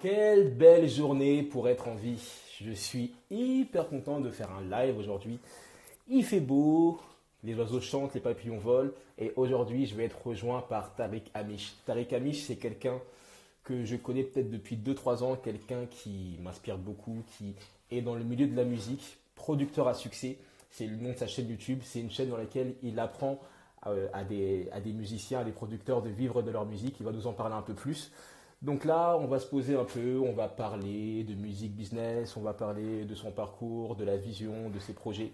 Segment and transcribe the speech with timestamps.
[0.00, 2.18] Quelle belle journée pour être en vie.
[2.58, 5.38] Je suis hyper content de faire un live aujourd'hui.
[6.08, 6.98] Il fait beau,
[7.44, 8.92] les oiseaux chantent, les papillons volent.
[9.18, 11.74] Et aujourd'hui, je vais être rejoint par Tariq Amish.
[11.84, 12.98] Tariq Amish, c'est quelqu'un
[13.62, 17.54] que je connais peut-être depuis 2-3 ans, quelqu'un qui m'inspire beaucoup, qui
[17.90, 20.38] est dans le milieu de la musique, producteur à succès.
[20.70, 21.80] C'est le nom de sa chaîne YouTube.
[21.84, 23.38] C'est une chaîne dans laquelle il apprend
[23.86, 26.96] euh, à des, à des musiciens, à des producteurs de vivre de leur musique.
[27.00, 28.10] Il va nous en parler un peu plus.
[28.62, 32.42] Donc là, on va se poser un peu, on va parler de musique business, on
[32.42, 35.32] va parler de son parcours, de la vision, de ses projets.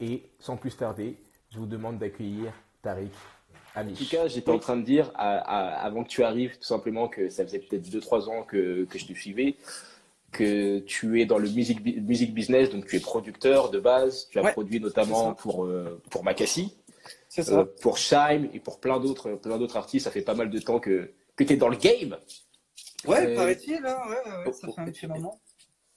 [0.00, 1.18] Et sans plus tarder,
[1.50, 3.10] je vous demande d'accueillir Tariq
[3.74, 4.00] Amish.
[4.00, 7.28] En tout cas, j'étais en train de dire, avant que tu arrives, tout simplement que
[7.28, 9.56] ça faisait peut-être 2-3 ans que, que, je te suivais,
[10.32, 14.38] que tu es dans le music, music business, donc tu es producteur de base, tu
[14.38, 16.74] as produit notamment pour, euh, pour Makassi,
[17.38, 20.04] euh, pour Shime et pour plein d'autres plein d'autres artistes.
[20.04, 22.16] Ça fait pas mal de temps que, que tu es dans le game.
[23.06, 25.40] Ouais, euh, paraît-il, hein, ouais, ouais, ça fait un petit moment.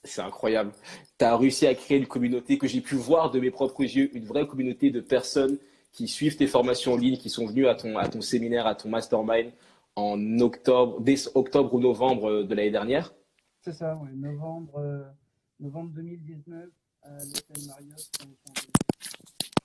[0.04, 0.72] C'est incroyable.
[1.18, 4.16] Tu as réussi à créer une communauté que j'ai pu voir de mes propres yeux,
[4.16, 5.58] une vraie communauté de personnes
[5.92, 8.76] qui suivent tes formations en ligne, qui sont venues à ton, à ton séminaire, à
[8.76, 9.52] ton mastermind
[9.96, 13.14] en octobre, dès octobre ou novembre de l'année dernière.
[13.62, 15.04] C'est ça, ouais, novembre, euh,
[15.60, 16.70] novembre 2019
[17.02, 18.12] à l'hôtel Marriott.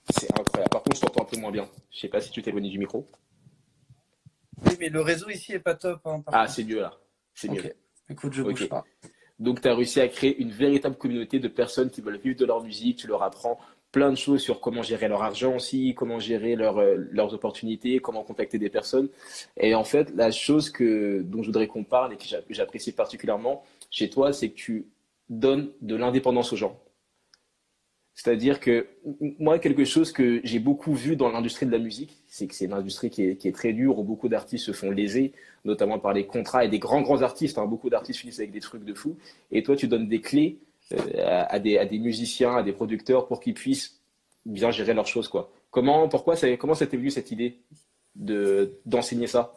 [0.09, 0.69] C'est incroyable.
[0.69, 1.69] Par contre, je t'entends un peu moins bien.
[1.91, 3.07] Je sais pas si tu t'es éloigné du micro.
[4.65, 6.01] Oui, mais le réseau ici est pas top.
[6.05, 6.93] Hein, ah, c'est mieux là.
[7.35, 7.61] C'est mieux.
[8.09, 8.83] Écoute, je bouge pas.
[9.37, 12.45] Donc, tu as réussi à créer une véritable communauté de personnes qui veulent vivre de
[12.45, 12.97] leur musique.
[12.97, 13.59] Tu leur apprends
[13.91, 18.23] plein de choses sur comment gérer leur argent aussi, comment gérer euh, leurs opportunités, comment
[18.23, 19.09] contacter des personnes.
[19.57, 23.63] Et en fait, la chose que, dont je voudrais qu'on parle et que j'apprécie particulièrement
[23.89, 24.87] chez toi, c'est que tu
[25.29, 26.77] donnes de l'indépendance aux gens.
[28.15, 28.87] C'est-à-dire que
[29.39, 32.63] moi, quelque chose que j'ai beaucoup vu dans l'industrie de la musique, c'est que c'est
[32.63, 35.33] une industrie qui est, très dure, où beaucoup d'artistes se font léser,
[35.65, 37.57] notamment par les contrats et des grands, grands artistes.
[37.57, 37.65] Hein.
[37.65, 39.17] beaucoup d'artistes finissent avec des trucs de fou.
[39.51, 40.59] Et toi, tu donnes des clés
[40.93, 43.99] euh, à, des, des, musiciens, à des producteurs pour qu'ils puissent
[44.45, 45.27] bien gérer leurs choses.
[45.27, 45.51] Quoi.
[45.69, 47.57] Comment, pourquoi, comment ça t'est venu cette idée
[48.15, 49.53] de, d'enseigner ça?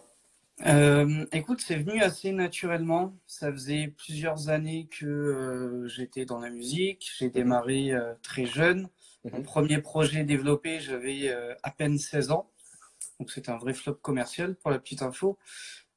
[0.67, 3.17] Euh, écoute, c'est venu assez naturellement.
[3.27, 7.09] Ça faisait plusieurs années que euh, j'étais dans la musique.
[7.19, 8.89] J'ai démarré euh, très jeune.
[9.25, 9.45] Mon mhm.
[9.45, 11.31] premier projet développé, j'avais
[11.63, 12.51] à peine 16 ans.
[13.21, 15.39] Donc c'était un vrai flop commercial pour la petite info.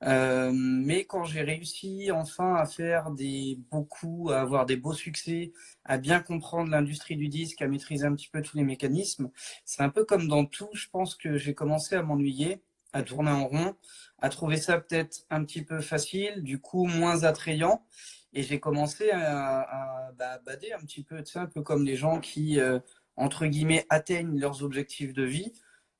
[0.02, 5.54] mais quand j'ai réussi enfin à faire des beaucoup, à avoir des beaux succès,
[5.86, 9.30] à bien comprendre l'industrie du disque, à maîtriser un petit peu tous les mécanismes,
[9.66, 10.70] c'est un peu comme dans tout.
[10.74, 12.64] Je pense que j'ai commencé à m'ennuyer,
[12.94, 13.76] à tourner en rond
[14.22, 17.86] à trouver ça peut-être un petit peu facile, du coup moins attrayant.
[18.34, 22.20] Et j'ai commencé à, à bah, bader un petit peu, un peu comme les gens
[22.20, 22.80] qui, euh,
[23.18, 25.52] entre guillemets, atteignent leurs objectifs de vie.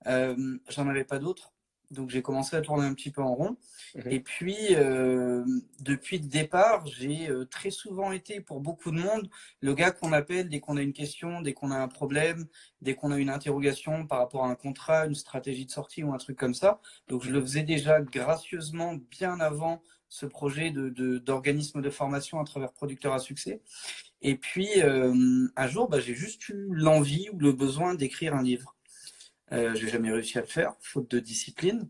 [0.08, 1.52] Euh, J'en avais pas d'autres.
[1.92, 3.58] Donc j'ai commencé à tourner un petit peu en rond.
[3.96, 4.12] Mhm.
[4.12, 5.46] Et puis, euh,
[5.80, 9.30] depuis le départ, j'ai euh, très souvent été, pour beaucoup de monde,
[9.60, 12.48] le gars qu'on appelle dès qu'on a une question, dès qu'on a un problème,
[12.82, 16.14] dès qu'on a une interrogation par rapport à un contrat, une stratégie de sortie ou
[16.14, 16.80] un truc comme ça.
[17.08, 22.44] Donc je le faisais déjà gracieusement bien avant ce projet d'organisme de, de, formation à
[22.44, 23.62] travers producteurs à succès.
[24.22, 28.44] Et puis, euh, un jour, bah, j'ai juste eu l'envie ou le besoin d'écrire un
[28.44, 28.76] livre.
[29.52, 31.90] Euh, j'ai jamais réussi à le faire, faute de discipline.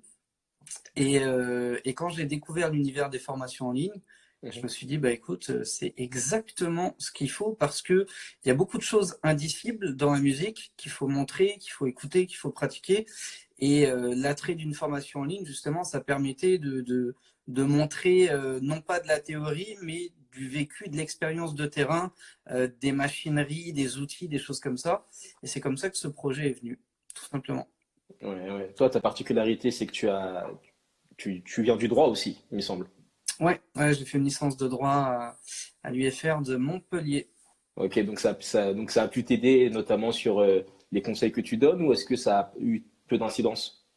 [0.95, 4.01] Et, euh, et quand j'ai découvert l'univers des formations en ligne,
[4.43, 4.63] je mhm.
[4.63, 8.07] me suis dit, bah écoute, c'est exactement ce qu'il faut parce que
[8.43, 11.85] il y a beaucoup de choses indicibles dans la musique qu'il faut montrer, qu'il faut
[11.85, 13.05] écouter, qu'il faut pratiquer.
[13.59, 17.15] Et euh, l'attrait d'une formation en ligne, justement, ça permettait de, de,
[17.47, 22.11] de montrer euh, non pas de la théorie, mais du vécu, de l'expérience de terrain,
[22.49, 25.05] euh, des machineries, des outils, des choses comme ça.
[25.43, 26.79] Et c'est comme ça que ce projet est venu
[27.13, 27.67] tout simplement.
[28.21, 30.49] Ouais, Toi, ta particularité, c'est que tu as,
[31.17, 32.87] tu, tu, viens du droit aussi, il me semble.
[33.39, 35.37] Ouais, ouais j'ai fait une licence de droit à,
[35.83, 37.29] à l'UFR de Montpellier.
[37.75, 40.61] Ok, donc ça, ça, donc ça a pu t'aider notamment sur euh,
[40.91, 43.87] les conseils que tu donnes ou est-ce que ça a eu peu d'incidence?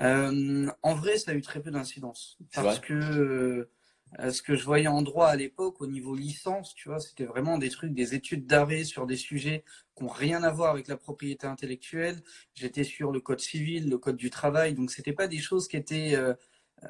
[0.00, 3.70] Euh, En vrai, ça a eu très peu d'incidence parce que euh, euh,
[4.18, 7.58] ce que je voyais en droit à l'époque au niveau licence, tu vois, c'était vraiment
[7.58, 9.64] des trucs, des études d'arrêt sur des sujets
[9.96, 12.22] qui n'ont rien à voir avec la propriété intellectuelle.
[12.54, 15.76] J'étais sur le code civil, le code du travail, donc c'était pas des choses qui
[15.76, 16.34] étaient euh,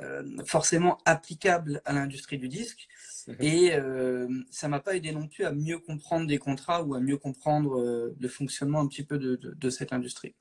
[0.00, 2.88] euh forcément applicables à l'industrie du disque.
[3.28, 3.36] Mhm.
[3.40, 7.00] Et euh, ça m'a pas aidé non plus à mieux comprendre des contrats ou à
[7.00, 10.34] mieux comprendre euh, le fonctionnement un petit peu de, de, de cette industrie.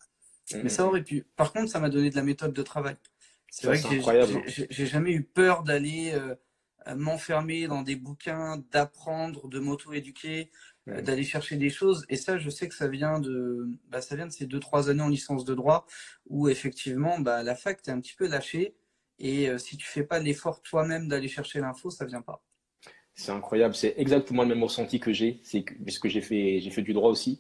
[0.54, 0.90] Mais ça mhm.
[0.90, 1.26] aurait pu.
[1.36, 2.96] Par contre, ça m'a donné de la méthode de travail.
[3.50, 6.14] C'est vrai que j'ai jamais eu peur d'aller
[6.96, 10.50] m'enfermer dans des bouquins, d'apprendre, de m'auto-éduquer,
[10.88, 12.06] euh, d'aller chercher des choses.
[12.10, 14.90] Et ça, je sais que ça vient de, bah, ça vient de ces deux trois
[14.90, 15.86] années en licence de droit
[16.28, 18.76] où effectivement, bah, la fac t'es un petit peu lâché.
[19.20, 22.44] Et euh, si tu fais pas l'effort toi-même d'aller chercher l'info, ça vient pas.
[23.14, 23.76] C'est incroyable.
[23.76, 25.40] C'est exactement le même ressenti que j'ai.
[25.44, 27.40] C'est que, puisque j'ai fait, j'ai fait du droit aussi.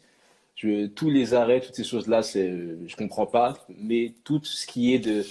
[0.55, 2.51] Je, tous les arrêts, toutes ces choses-là, c'est,
[2.85, 3.65] je comprends pas.
[3.69, 5.23] Mais tout ce qui est de,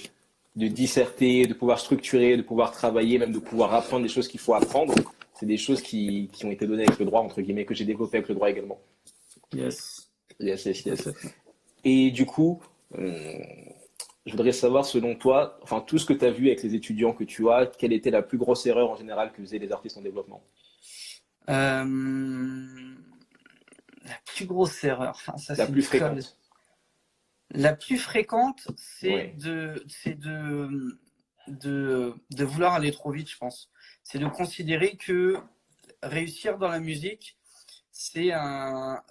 [0.60, 4.40] de disserter, de pouvoir structurer, de pouvoir travailler, même de pouvoir apprendre des choses qu'il
[4.40, 4.94] faut apprendre,
[5.34, 7.86] c'est des choses qui, qui ont été données avec le droit, entre guillemets, que j'ai
[7.86, 8.78] développé avec le droit également.
[9.54, 10.10] Yes.
[10.38, 11.08] Yes, yes, yes.
[11.82, 12.60] Et du coup,
[12.98, 13.38] euh,
[14.26, 17.14] je voudrais savoir, selon toi, enfin, tout ce que tu as vu avec les étudiants
[17.14, 19.96] que tu as, quelle était la plus grosse erreur en général que faisaient les artistes
[19.96, 20.42] en développement?
[21.48, 21.86] Euh,
[24.04, 26.36] La plus grosse erreur, enfin, ça, La plus fréquente.
[27.50, 30.99] La plus fréquente, c'est de, c'est de,
[31.49, 33.70] de, de vouloir aller trop vite, je pense.
[34.02, 35.37] C'est de considérer que
[36.02, 37.38] réussir dans la musique,
[37.91, 39.02] c'est un,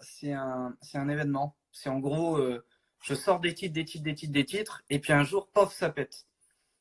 [1.09, 1.55] événement.
[1.71, 2.65] C'est en gros, euh,
[3.03, 5.73] je sors des titres, des titres, des titres, des titres, et puis un jour, pof,
[5.73, 6.25] ça pète.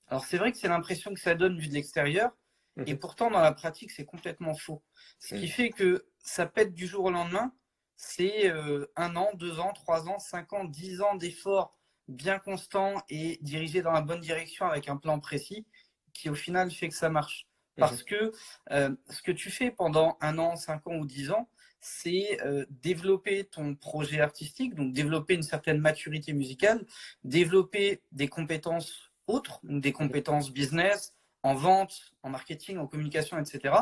[0.06, 2.30] Alors c'est vrai que c'est l'impression que ça donne vu de l'extérieur,
[2.76, 2.84] mhm.
[2.86, 4.82] et pourtant dans la pratique, c'est complètement faux.
[5.18, 5.48] Ce qui mhm.
[5.48, 7.52] fait que ça pète du jour au lendemain,
[7.98, 13.02] c'est euh, un an, deux ans, trois ans, cinq ans, dix ans d'efforts bien constants
[13.10, 15.66] et dirigés dans la bonne direction avec un plan précis,
[16.14, 17.46] qui au final fait que ça marche.
[17.76, 17.80] Mhm.
[17.80, 18.32] Parce que
[18.70, 21.50] euh, ce que tu fais pendant un an, cinq ans ou dix ans,
[21.80, 26.86] c'est euh, développer ton projet artistique, donc développer une certaine maturité musicale,
[27.24, 33.74] développer des compétences autres, des compétences business, en vente, en marketing, en communication, etc.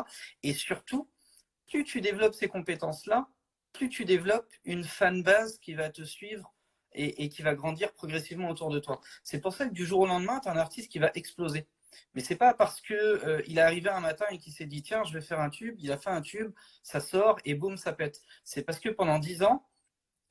[0.43, 1.07] Et surtout,
[1.67, 3.27] plus tu développes ces compétences-là,
[3.77, 6.53] plus tu développes une fan base qui va te suivre
[6.93, 8.99] et, et qui va grandir progressivement autour de toi.
[9.23, 11.67] C'est pour ça que du jour au lendemain, tu as un artiste qui va exploser.
[12.13, 14.81] Mais c'est pas parce que euh, il est arrivé un matin et qu'il s'est dit
[14.81, 16.51] tiens je vais faire un tube, il a fait un tube,
[16.83, 18.21] ça sort et boum ça pète.
[18.43, 19.65] C'est parce que pendant dix ans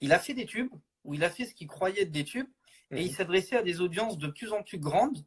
[0.01, 0.73] il a fait des tubes
[1.05, 2.49] ou il a fait ce qu'il croyait être des tubes
[2.91, 3.17] et il mhm.
[3.17, 5.25] s'adressait à des audiences de plus en plus grandes,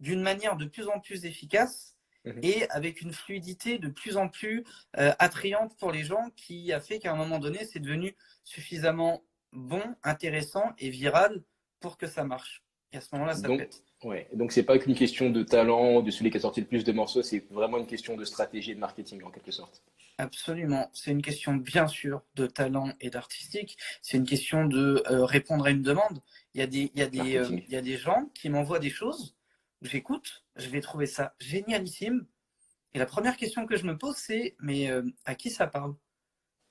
[0.00, 1.96] d'une manière de plus en plus efficace.
[2.42, 4.64] Et avec une fluidité de plus en plus
[4.98, 9.22] euh, attrayante pour les gens qui a fait qu'à un moment donné c'est devenu suffisamment
[9.52, 11.42] bon, intéressant et viral
[11.80, 12.62] pour que ça marche.
[12.92, 13.82] Et à ce moment-là ça pète.
[14.04, 16.84] Ouais, donc c'est pas qu'une question de talent, de celui qui a sorti le plus
[16.84, 19.82] de morceaux, c'est vraiment une question de stratégie et de marketing en quelque sorte.
[20.18, 25.24] Absolument, c'est une question bien sûr de talent et d'artistique, c'est une question de euh,
[25.24, 26.20] répondre à une demande.
[26.54, 28.50] Il y a des, il y a des, euh, il y a des gens qui
[28.50, 29.36] m'envoient des choses,
[29.82, 32.26] j'écoute, je vais trouver ça génialissime,
[32.94, 35.94] et la première question que je me pose c'est mais euh, à qui ça parle?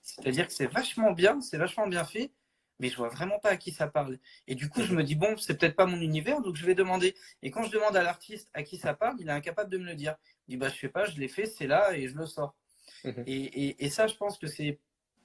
[0.02, 2.32] C'est-à-dire que c'est vachement bien, c'est vachement bien fait,
[2.80, 4.20] mais je vois vraiment pas à qui ça parle.
[4.48, 6.76] Et du coup, je me dis, bon, c'est peut-être pas mon univers, donc je vais
[6.76, 7.16] demander.
[7.42, 9.86] Et quand je demande à l'artiste à qui ça parle, il est incapable de me
[9.86, 10.16] le dire.
[10.48, 12.56] Il dit, bah, je sais pas, je l'ai fait, c'est là, et je le sors.
[13.04, 13.24] Mhm.
[13.28, 14.80] et, ça, je pense que c'est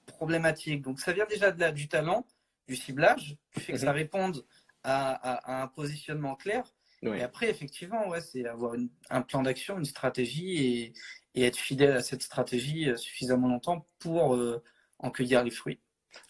[0.06, 0.82] problématique.
[0.82, 2.26] Donc, ça vient déjà de là, du talent,
[2.66, 3.98] du ciblage, du fait que ça mhm.
[3.98, 4.46] réponde
[4.82, 6.64] à, un positionnement clair.
[7.02, 8.74] Et après, effectivement, ouais, c'est avoir
[9.10, 10.92] un plan d'action, une stratégie
[11.34, 14.62] et, être fidèle à cette stratégie euh, suffisamment longtemps pour euh,
[14.98, 15.80] en cueillir les fruits.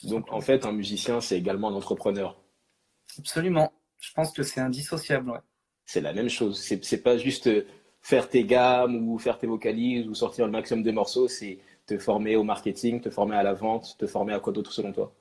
[0.04, 2.40] Donc, en fait, un musicien, c'est également un entrepreneur.
[3.18, 3.72] Absolument.
[3.98, 5.30] Je pense que c'est indissociable.
[5.30, 5.40] Ouais.
[5.84, 6.60] C'est la même chose.
[6.60, 7.66] C'est, c'est pas juste euh,
[8.00, 11.28] faire tes gammes ou faire tes vocalises ou sortir le maximum de morceaux.
[11.28, 14.72] C'est te former au marketing, te former à la vente, te former à quoi d'autre
[14.72, 15.12] selon toi?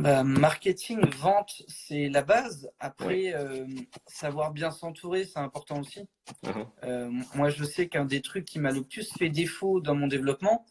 [0.00, 2.70] Bah, Marketing, vente, c'est la base.
[2.78, 3.66] Après, euh,
[4.06, 6.08] savoir bien s'entourer, c'est important aussi.
[6.44, 6.66] Uh-huh.
[6.84, 10.06] Euh, moi, je sais qu'un des trucs qui m'a le plus fait défaut dans mon
[10.06, 10.64] développement,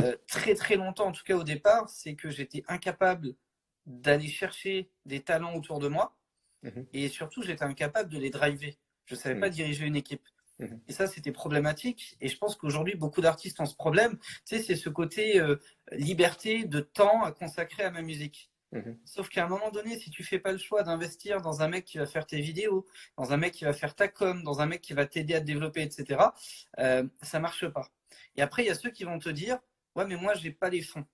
[0.00, 3.34] euh, très très longtemps, en tout cas au départ, c'est que j'étais incapable
[3.86, 6.16] d'aller chercher des talents autour de moi
[6.62, 6.86] mhm.
[6.92, 8.78] et surtout j'étais incapable de les driver.
[9.06, 9.54] Je ne savais pas mhm.
[9.54, 10.22] diriger une équipe.
[10.58, 10.80] Mhm.
[10.86, 12.16] Et ça, c'était problématique.
[12.20, 14.16] Et je pense qu'aujourd'hui, beaucoup d'artistes ont ce problème.
[14.46, 15.42] Tu sais, c'est ce côté
[15.90, 18.50] liberté de temps à consacrer à ma musique.
[19.04, 21.84] Sauf qu'à un moment donné, si tu fais pas le choix d'investir dans un mec
[21.84, 22.86] qui va faire tes vidéos,
[23.16, 25.40] dans un mec qui va faire ta com, dans un mec qui va t'aider à
[25.40, 26.20] te développer, etc.,
[26.78, 27.90] euh, ça marche pas.
[28.36, 29.58] Et après, il y a ceux qui vont te dire,
[29.96, 31.06] Ouais, mais moi, je n'ai pas les fonds.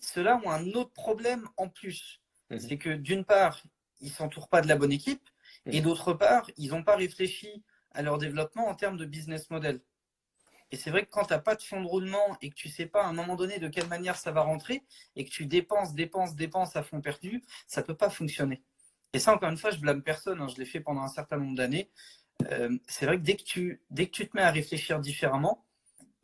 [0.00, 2.20] Ceux-là ont un autre problème en plus.
[2.50, 2.58] Mhm.
[2.58, 3.62] C'est que d'une part,
[4.00, 5.28] ils ne s'entourent pas de la bonne équipe,
[5.66, 5.84] et mhm.
[5.84, 9.80] d'autre part, ils n'ont pas réfléchi à leur développement en termes de business model.
[10.70, 12.68] Et c'est vrai que quand tu n'as pas de fonds de roulement et que tu
[12.68, 14.82] ne sais pas à un moment donné de quelle manière ça va rentrer,
[15.16, 18.62] et que tu dépenses, dépenses, dépenses à fond perdu, ça ne peut pas fonctionner.
[19.12, 20.48] Et ça, encore une fois, je blâme personne, hein.
[20.48, 21.90] je l'ai fait pendant un certain nombre d'années.
[22.50, 25.64] Euh, c'est vrai que dès que, tu, dès que tu te mets à réfléchir différemment,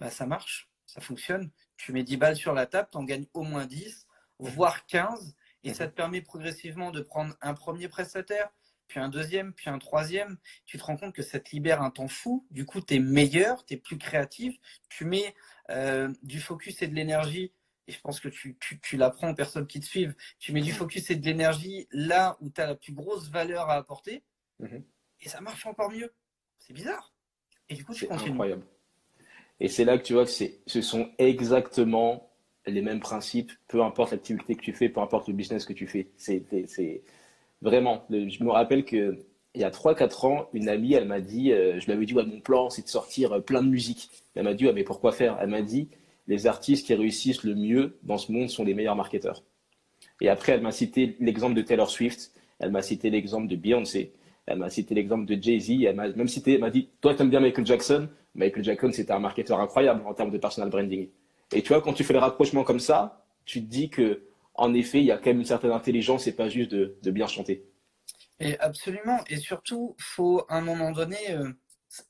[0.01, 1.51] bah, ça marche ça fonctionne.
[1.77, 4.07] Tu mets 10 balles sur la table, tu en gagnes au moins 10,
[4.39, 8.51] voire 15, et ça te permet progressivement de prendre un premier prestataire,
[8.91, 10.37] puis un deuxième, puis un troisième.
[10.67, 12.45] Tu te rends compte que ça te libère un temps fou.
[12.51, 15.35] Du coup, tu es meilleur, tu es plus créatif, tu mets
[15.71, 17.53] euh, du focus et de l'énergie.
[17.87, 20.15] Et je pense que tu, tu, l'apprends aux personnes qui te suivent.
[20.41, 23.71] Tu mets du focus et de l'énergie là où tu as la plus grosse valeur
[23.71, 24.25] à apporter.
[24.59, 24.85] Mhm.
[25.21, 26.13] Et ça marche encore mieux.
[26.59, 27.15] C'est bizarre.
[27.69, 28.33] Et du coup, tu continues.
[28.33, 28.65] incroyable.
[29.61, 32.33] Et c'est là que tu vois que ce sont exactement
[32.67, 35.87] les mêmes principes, peu importe l'activité que tu fais, peu importe le business que tu
[35.87, 36.11] fais.
[36.17, 36.45] C'est
[37.63, 38.05] vraiment.
[38.11, 39.19] Je me rappelle que
[39.55, 42.15] il y a 3-4 ans, une amie, elle m'a dit, euh, je lui avais dit,
[42.15, 44.09] mon plan, c'est de sortir euh, plein de musique.
[44.35, 45.39] Elle m'a dit, ouais, mais pourquoi faire?
[45.41, 45.89] Elle m'a dit,
[46.29, 49.43] les artistes qui réussissent le mieux dans ce monde sont les meilleurs marketeurs.
[50.21, 54.13] Et après, elle m'a cité l'exemple de Taylor Swift, elle m'a cité l'exemple de Beyoncé,
[54.47, 57.23] elle m'a cité l'exemple de Jay-Z, elle m'a même cité, elle m'a dit, toi, tu
[57.23, 58.09] aimes bien Michael Jackson?
[58.35, 61.09] Michael Jackson, c'était un marketeur incroyable en termes de personal branding.
[61.53, 64.23] Et tu vois, quand tu fais le rapprochement comme ça, tu te dis que,
[64.55, 67.27] en effet, il y a quand même une certaine intelligence et pas juste de, bien
[67.27, 67.67] chanter.
[68.39, 69.21] Et absolument.
[69.29, 71.53] Et surtout, faut à un moment donné euh,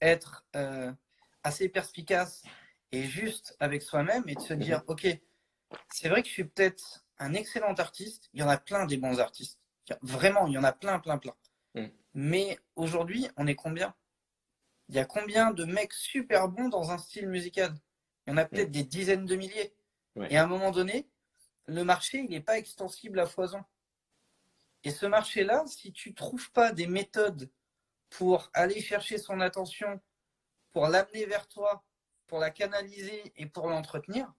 [0.01, 0.93] être euh,
[1.43, 2.43] assez perspicace
[2.93, 5.07] et juste avec soi-même et de se dire, ok,
[5.89, 8.31] c'est vrai que je suis peut-être un excellent artiste.
[8.33, 9.61] Il y en a plein des bons artistes.
[10.03, 11.35] Vraiment, il y en a plein, plein, plein.
[11.75, 11.87] Mm.
[12.15, 13.95] Mais aujourd'hui, on est combien?
[14.89, 17.75] Il y a combien de mecs super bons dans un style musical?
[18.27, 18.73] Il y en a peut-être mm.
[18.73, 19.75] des dizaines de milliers.
[20.29, 21.09] Et à un moment donné,
[21.71, 23.63] le marché, il n'est pas extensible à foison.
[24.83, 27.51] Et ce marché-là, si tu ne trouves pas des méthodes
[28.09, 30.01] pour aller chercher son attention,
[30.73, 31.85] pour l'amener vers toi,
[32.27, 34.33] pour la canaliser et pour l'entretenir,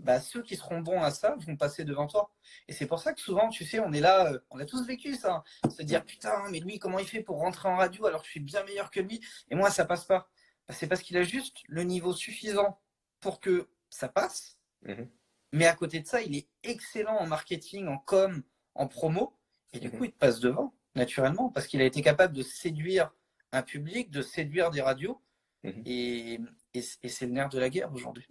[0.00, 2.32] bah, ceux qui seront bons à ça vont passer devant toi.
[2.66, 4.84] Et c'est pour ça que souvent, tu sais, on est là, euh, on a tous
[4.84, 5.70] vécu ça, hein.
[5.70, 8.32] se dire putain, mais lui, comment il fait pour rentrer en radio alors que je
[8.32, 9.20] suis bien meilleur que lui?
[9.48, 10.28] Et moi, ça passe pas.
[10.66, 12.80] Bah, c'est parce qu'il a juste le niveau suffisant
[13.20, 14.58] pour que ça passe.
[14.82, 15.08] Mhm.
[15.52, 18.42] Mais à côté de ça, il est excellent en marketing, en com,
[18.74, 19.36] en promo.
[19.72, 19.98] Et du mhm.
[19.98, 23.12] coup, il te passe devant, naturellement, parce qu'il a été capable de séduire
[23.52, 25.20] un public, de séduire des radios.
[25.62, 25.82] Mhm.
[25.84, 26.40] Et,
[26.74, 28.26] et, c'est le nerf de la guerre aujourd'hui.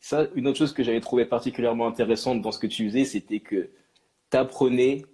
[0.00, 3.40] Ça, une autre chose que j'avais trouvé particulièrement intéressante dans ce que tu faisais, c'était
[3.40, 3.72] que
[4.30, 5.04] tu apprenais,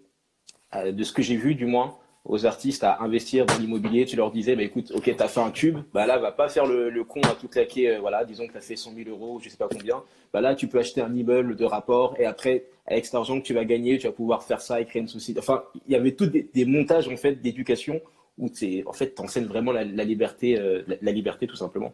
[0.75, 4.05] euh, de ce que j'ai vu du moins, aux artistes à investir dans l'immobilier.
[4.05, 6.49] Tu leur disais, bah, écoute, ok, tu as fait un cube, bah là, va pas
[6.49, 7.91] faire le, con à tout claquer.
[7.91, 10.03] Euh, voilà, disons que tu as fait 100 000 euros, je sais pas combien.
[10.33, 13.45] Bah là, tu peux acheter un immeuble de rapport et après, avec cet argent que
[13.45, 15.41] tu vas gagner, tu vas pouvoir faire ça et créer une société.
[15.41, 18.01] Enfin, il y avait tous des, montages en fait d'éducation
[18.39, 18.51] où
[18.87, 21.93] en fait, enseignes vraiment la, liberté, euh, la liberté tout simplement.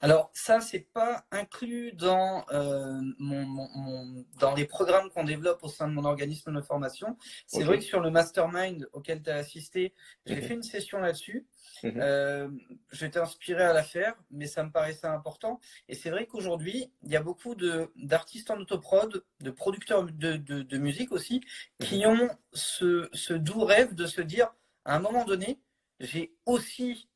[0.00, 5.88] Alors ça, c'est pas inclus dans, euh, mon, dans les programmes qu'on développe au sein
[5.88, 7.16] de mon organisme de formation.
[7.46, 9.94] C'est vrai que sur le mastermind auquel tu as assisté,
[10.26, 10.42] j'ai mhm.
[10.42, 11.46] fait une session là-dessus.
[11.82, 11.94] Mhm.
[11.96, 12.48] Euh,
[12.92, 15.60] j'étais inspiré à la faire, mais ça me paraissait important.
[15.88, 17.54] Et c'est vrai qu'aujourd'hui, il y a beaucoup
[17.96, 21.40] d'artistes en autoprod, de producteurs de, de, musique aussi,
[21.80, 22.20] qui mhm.
[22.20, 24.52] ont ce, ce doux rêve de se dire,
[24.84, 25.58] à un moment donné,
[26.00, 27.08] j'ai aussi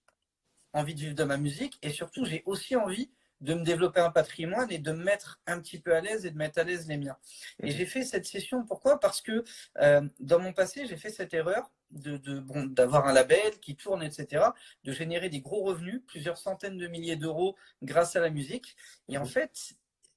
[0.72, 3.10] envie de vivre de ma musique et surtout j'ai aussi envie
[3.40, 6.30] de me développer un patrimoine et de me mettre un petit peu à l'aise et
[6.30, 7.16] de mettre à l'aise les miens.
[7.62, 9.00] Et j'ai fait cette session, pourquoi?
[9.00, 9.44] Parce que
[9.78, 14.02] euh, dans mon passé, j'ai fait cette erreur de, bon, d'avoir un label qui tourne,
[14.02, 14.44] etc.,
[14.84, 18.76] de générer des gros revenus, plusieurs centaines de milliers d'euros grâce à la musique.
[19.08, 19.28] Et en mhm.
[19.28, 19.74] fait,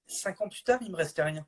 [0.07, 1.47] cinq ans plus tard, il me restait rien.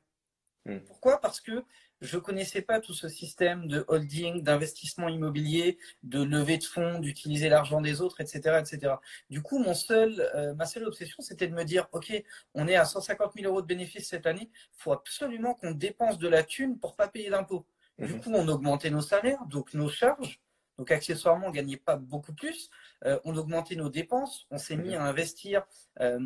[0.64, 0.80] Mhm.
[0.84, 1.20] Pourquoi?
[1.20, 1.64] Parce que
[2.00, 7.48] je connaissais pas tout ce système de holding, d'investissement immobilier, de levée de fonds, d'utiliser
[7.48, 8.94] l'argent des autres, etc., etc.
[9.30, 12.12] Du coup, mon seul, euh, ma seule obsession, c'était de me dire, OK,
[12.54, 16.18] on est à 150 000 euros de bénéfices cette année, il faut absolument qu'on dépense
[16.18, 17.66] de la thune pour pas payer d'impôts.
[17.98, 18.20] Du mhm.
[18.20, 20.40] coup, on augmentait nos salaires, donc nos charges,
[20.78, 22.70] donc accessoirement, on ne gagnait pas beaucoup plus.
[23.04, 24.46] Euh, on augmentait nos dépenses.
[24.50, 25.64] On s'est mis à investir
[26.00, 26.18] euh,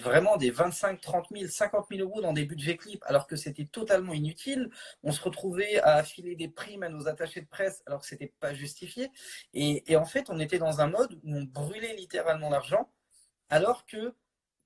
[0.00, 3.66] vraiment des 25, 30 000, 50 000 euros dans des budgets clips alors que c'était
[3.66, 4.70] totalement inutile.
[5.02, 8.14] On se retrouvait à affiler des primes à nos attachés de presse alors que ce
[8.14, 9.10] n'était pas justifié.
[9.52, 12.90] Et, en fait, on était dans un mode où on brûlait littéralement l'argent
[13.50, 14.14] alors que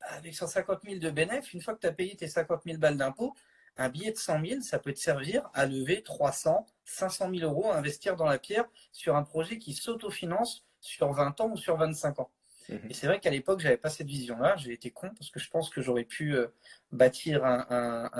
[0.01, 2.79] bah, avec 150 000 de bénéfices, une fois que tu as payé tes 50 000
[2.79, 3.35] balles d'impôts,
[3.77, 7.71] un billet de 100 000, ça peut te servir à lever 300, 500 000 euros
[7.71, 11.77] à investir dans la pierre sur un projet qui s'autofinance sur 20 ans ou sur
[11.77, 12.31] 25 ans.
[12.69, 12.81] Mhm.
[12.91, 14.57] Et c'est vrai qu'à l'époque, j'avais pas cette vision-là.
[14.57, 16.49] J'ai été con parce que je pense que j'aurais pu euh,
[16.91, 18.11] bâtir un,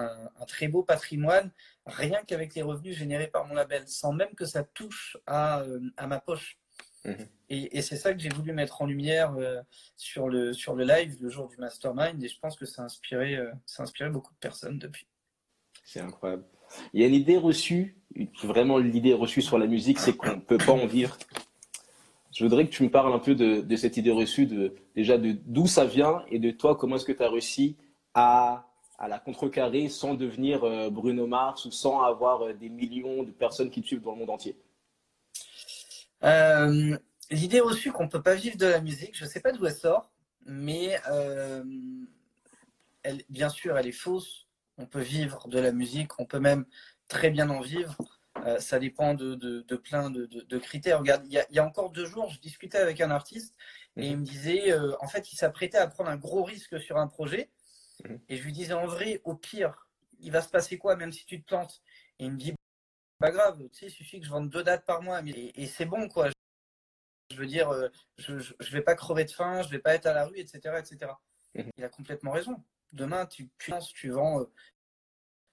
[0.47, 1.51] très beau patrimoine
[1.87, 5.81] rien qu'avec les revenus générés par mon label, sans même que ça touche à, euh,
[6.07, 6.59] ma poche.
[7.05, 7.29] Mhm.
[7.49, 9.63] Et, c'est ça que j'ai voulu mettre en lumière euh,
[9.97, 12.23] sur, le, sur le live le jour du mastermind.
[12.23, 15.07] Et je pense que ça a inspiré, ça a inspiré beaucoup de personnes depuis.
[15.87, 16.45] C'est incroyable.
[16.93, 17.97] Il y a une idée reçue,
[18.43, 21.17] vraiment l'idée reçue sur la musique, c'est qu'on ne peut pas en vivre.
[22.33, 24.49] Je voudrais que tu me parles un peu de, cette idée reçue,
[24.97, 27.77] déjà de d'où ça vient et de toi, comment est-ce que tu as réussi
[28.15, 28.67] à,
[28.99, 33.31] à la contrecarrer sans devenir euh, Bruno Mars ou sans avoir euh, des millions de
[33.31, 34.57] personnes qui te suivent dans le monde entier?
[36.25, 36.99] Euh,
[37.31, 39.65] L'idée reçue qu'on ne peut pas vivre de la musique, je ne sais pas d'où
[39.67, 40.11] elle sort,
[40.45, 40.97] mais
[43.29, 44.46] bien sûr, elle est fausse
[44.79, 46.67] on peut vivre de la musique, on peut même
[47.09, 47.97] très bien en vivre.
[48.45, 50.99] Euh, ça dépend de, plein de, critères.
[50.99, 53.55] Regarde, il y, a, encore deux jours, je discutais avec un artiste
[53.97, 56.99] et il me disait, euh, en fait, il s'apprêtait à prendre un gros risque sur
[56.99, 57.51] un projet.
[58.05, 58.21] Mhm.
[58.29, 59.89] Et je lui disais, en vrai, au pire,
[60.21, 61.83] il va se passer quoi, même si tu te plantes?
[62.19, 62.55] Et il me dit,
[63.19, 65.23] pas grave, tu sais, il suffit que je vende deux dates par mois.
[65.25, 66.29] Et, c'est bon, quoi.
[67.31, 70.07] Je veux dire, euh, je ne vais pas crever de faim, je vais pas être
[70.07, 70.79] à la rue, etc.
[70.79, 71.13] etc.
[71.55, 71.71] Mhm.
[71.79, 72.63] Il a complètement raison.
[72.97, 74.51] Demain, tu, tu, vends euh,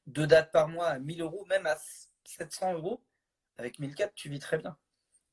[0.07, 1.77] deux dates par mois à 1000 euros, même à
[2.23, 3.03] 700 euros.
[3.57, 4.77] Avec 1004, tu vis très bien.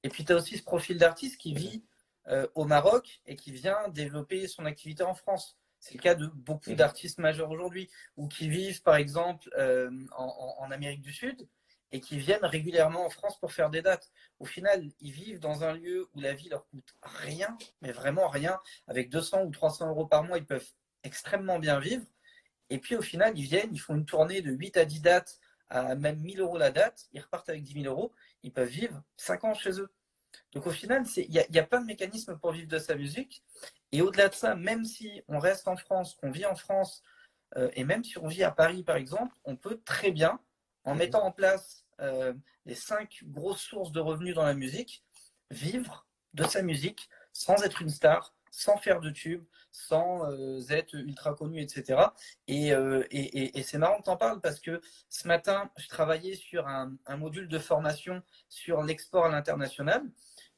[0.03, 1.85] Et puis, tu as aussi ce profil d'artiste qui vit
[2.27, 5.57] euh, au Maroc et qui vient développer son activité en France.
[5.79, 9.49] C'est le cas de beaucoup d'artistes majeurs aujourd'hui, ou qui vivent par exemple
[10.17, 11.49] en, Amérique du Sud
[11.93, 14.11] et qui viennent régulièrement en France pour faire des dates.
[14.39, 18.29] Au final, ils vivent dans un lieu où la vie leur coûte rien, mais vraiment
[18.29, 18.61] rien.
[18.87, 20.71] Avec 200 ou 300 euros par mois, ils peuvent
[21.05, 22.05] extrêmement bien vivre.
[22.71, 25.41] Et puis au final, ils viennent, ils font une tournée de 8 à 10 dates
[25.71, 29.03] à même 1000 euros la date, ils repartent avec 10 000 euros, ils peuvent vivre
[29.17, 29.91] 5 ans chez eux.
[30.53, 33.43] Donc au final, il y, a plein de mécanismes pour vivre de sa musique.
[33.93, 37.03] Et au-delà de ça, même si on reste en France, qu'on vit en France,
[37.57, 40.41] euh, et même si on vit à Paris par exemple, on peut très bien
[40.85, 42.33] en mettant en place euh,
[42.67, 45.05] les cinq grosses sources de revenus dans la musique,
[45.51, 50.95] vivre de sa musique sans être une star, sans faire de tube, sans euh, être
[50.95, 52.01] ultra connu, etc.
[52.51, 56.67] Euh, et, c'est marrant que tu en parles parce que ce matin, je travaillais sur
[56.67, 60.03] un, module de formation sur l'export à l'international.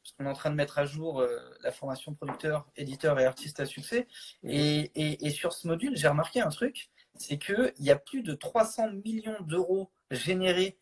[0.02, 1.24] Parce qu'on est en train de mettre à jour
[1.60, 4.08] la formation producteur, éditeur et artiste à succès.
[4.42, 8.90] Et, sur ce module, j'ai remarqué un truc, c'est qu'il y a plus de 300
[9.04, 10.76] millions d'euros générés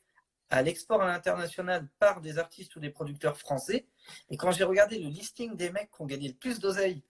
[0.51, 3.87] à l'export à l'international par des artistes ou des producteurs français.
[4.29, 7.03] Et quand j'ai regardé le listing des mecs qui ont gagné le plus d'oseille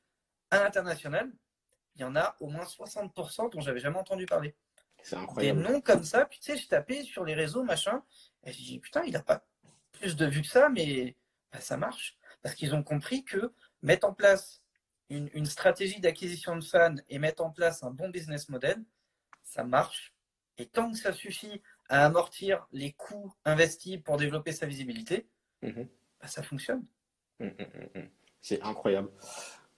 [0.51, 1.31] à l'international,
[1.97, 4.55] il y en a au moins 60% dont j'avais jamais entendu parler.
[5.03, 5.63] C'est incroyable.
[5.63, 8.03] Des noms comme ça, puis tu sais, je tapais sur les réseaux, machin,
[8.45, 9.47] et je dis, putain, il n'a pas
[9.93, 11.17] plus de vues que ça, mais
[11.53, 12.19] bah, ça marche.
[12.43, 14.63] Parce qu'ils ont compris que mettre en place
[15.09, 18.83] une, une stratégie d'acquisition de fans et mettre en place un bon business model,
[19.43, 20.15] ça marche.
[20.59, 25.27] Et tant que ça suffit à amortir les coûts investis pour développer sa visibilité,
[25.63, 25.87] mhm.
[26.21, 26.85] bah, ça fonctionne.
[27.41, 27.53] Mhm,
[27.95, 28.09] mhm,
[28.41, 29.09] c'est incroyable.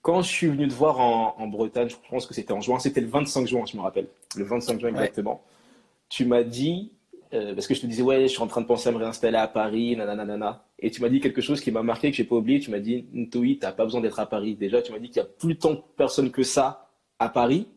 [0.01, 3.01] Quand je suis venu te voir en, Bretagne, je pense que c'était en juin, c'était
[3.01, 5.43] le 25 juin, je me rappelle, le 25 juin exactement,
[6.09, 6.91] tu m'as dit,
[7.33, 8.97] euh, parce que je te disais, ouais, je suis en train de penser à me
[8.97, 12.21] réinstaller à Paris, nanana, et tu m'as dit quelque chose qui m'a marqué, que je
[12.21, 14.55] n'ai pas oublié, tu m'as dit, Ntoi, tu n'as pas besoin d'être à Paris.
[14.55, 17.69] Déjà, tu m'as dit qu'il n'y a plus tant de personnes que ça à Paris,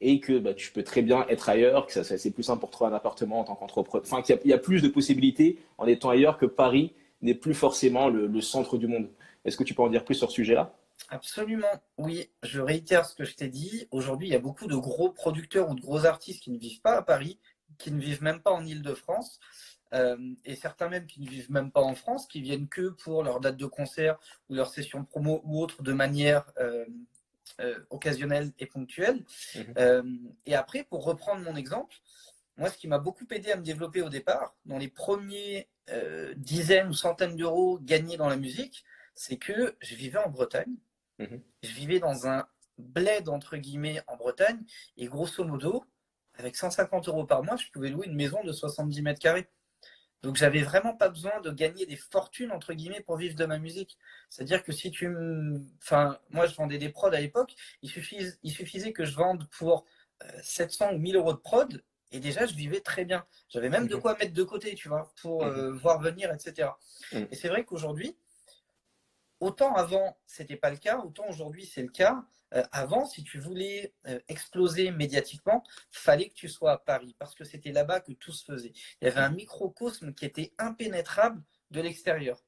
[0.00, 2.90] et que bah, tu peux très bien être ailleurs, que c'est plus simple pour trouver
[2.90, 4.04] un appartement en tant qu'entrepreneur.
[4.06, 8.08] Enfin, qu'il y, a plus de possibilités en étant ailleurs que Paris n'est plus forcément
[8.08, 9.08] le, centre du monde.
[9.44, 10.74] Est-ce que tu peux en dire plus sur ce sujet-là?
[11.10, 12.30] Absolument, oui.
[12.42, 13.86] Je réitère ce que je t'ai dit.
[13.90, 16.80] Aujourd'hui, il y a beaucoup de gros producteurs ou de gros artistes qui ne vivent
[16.80, 17.38] pas à Paris,
[17.78, 19.40] qui ne vivent même pas en Ile-de-France.
[19.94, 23.22] Euh, et certains même qui ne vivent même pas en France, qui viennent que pour
[23.22, 26.84] leur date de concert ou leur session promo ou autre de manière euh,
[27.60, 29.24] euh, occasionnel et ponctuel.
[29.54, 29.74] Mhm.
[29.78, 30.02] Euh,
[30.46, 31.96] et après, pour reprendre mon exemple,
[32.56, 36.34] moi, ce qui m'a beaucoup aidé à me développer au départ, dans les premiers euh,
[36.36, 38.84] dizaines ou centaines d'euros gagnés dans la musique,
[39.14, 40.76] c'est que je vivais en Bretagne.
[41.18, 41.40] Mhm.
[41.62, 42.46] Je vivais dans un
[42.78, 44.60] bled, entre guillemets, en Bretagne.
[44.96, 45.84] Et grosso modo,
[46.34, 49.48] avec 150 euros par mois, je pouvais louer une maison de 70 mètres carrés.
[50.22, 53.58] Donc j'avais vraiment pas besoin de gagner des fortunes entre guillemets pour vivre de ma
[53.58, 53.96] musique.
[54.28, 55.60] C'est-à-dire que si tu me...
[55.80, 57.90] Enfin, moi je vendais des prods à l'époque, il,
[58.42, 59.84] il suffisait que je vende pour
[60.42, 63.24] 700 euh, ou 1000 euros de prod et déjà je vivais très bien.
[63.48, 64.00] J'avais même de mhm.
[64.00, 65.78] quoi mettre de côté, tu vois, pour euh, mhm.
[65.78, 66.70] voir venir, etc.
[67.12, 67.28] Mhm.
[67.30, 68.16] Et c'est vrai qu'aujourd'hui,
[69.40, 72.24] autant avant c'était pas le cas, autant aujourd'hui c'est le cas.
[72.54, 77.34] Euh, avant, si tu voulais euh, exploser médiatiquement, fallait que tu sois à Paris parce
[77.34, 78.72] que c'était là-bas que tout se faisait.
[79.00, 82.42] Il y avait un microcosme qui était impénétrable de l'extérieur.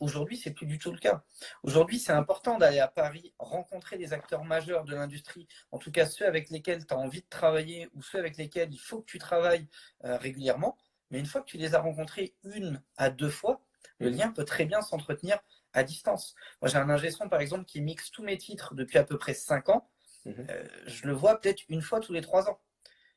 [0.00, 1.22] Aujourd'hui, c'est plus du tout le cas.
[1.62, 6.06] Aujourd'hui, c'est important d'aller à Paris, rencontrer des acteurs majeurs de l'industrie, en tout cas
[6.06, 9.10] ceux avec lesquels tu as envie de travailler ou ceux avec lesquels il faut que
[9.10, 9.68] tu travailles
[10.04, 10.76] euh, régulièrement.
[11.10, 13.60] Mais une fois que tu les as rencontrés une à deux fois,
[13.98, 14.14] le mmh.
[14.14, 15.38] lien peut très bien s'entretenir
[15.76, 16.34] à distance.
[16.60, 19.18] Moi, j'ai un ingé son, par exemple, qui mixe tous mes titres depuis à peu
[19.18, 19.88] près 5 ans.
[20.24, 20.46] Mhm.
[20.50, 22.58] Euh, je le vois peut-être une fois tous les 3 ans.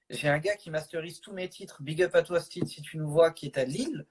[0.09, 1.81] J'ai un gars qui masterise tous mes titres.
[1.81, 4.05] Big up à toi, Steve, si tu nous vois, qui est à Lille.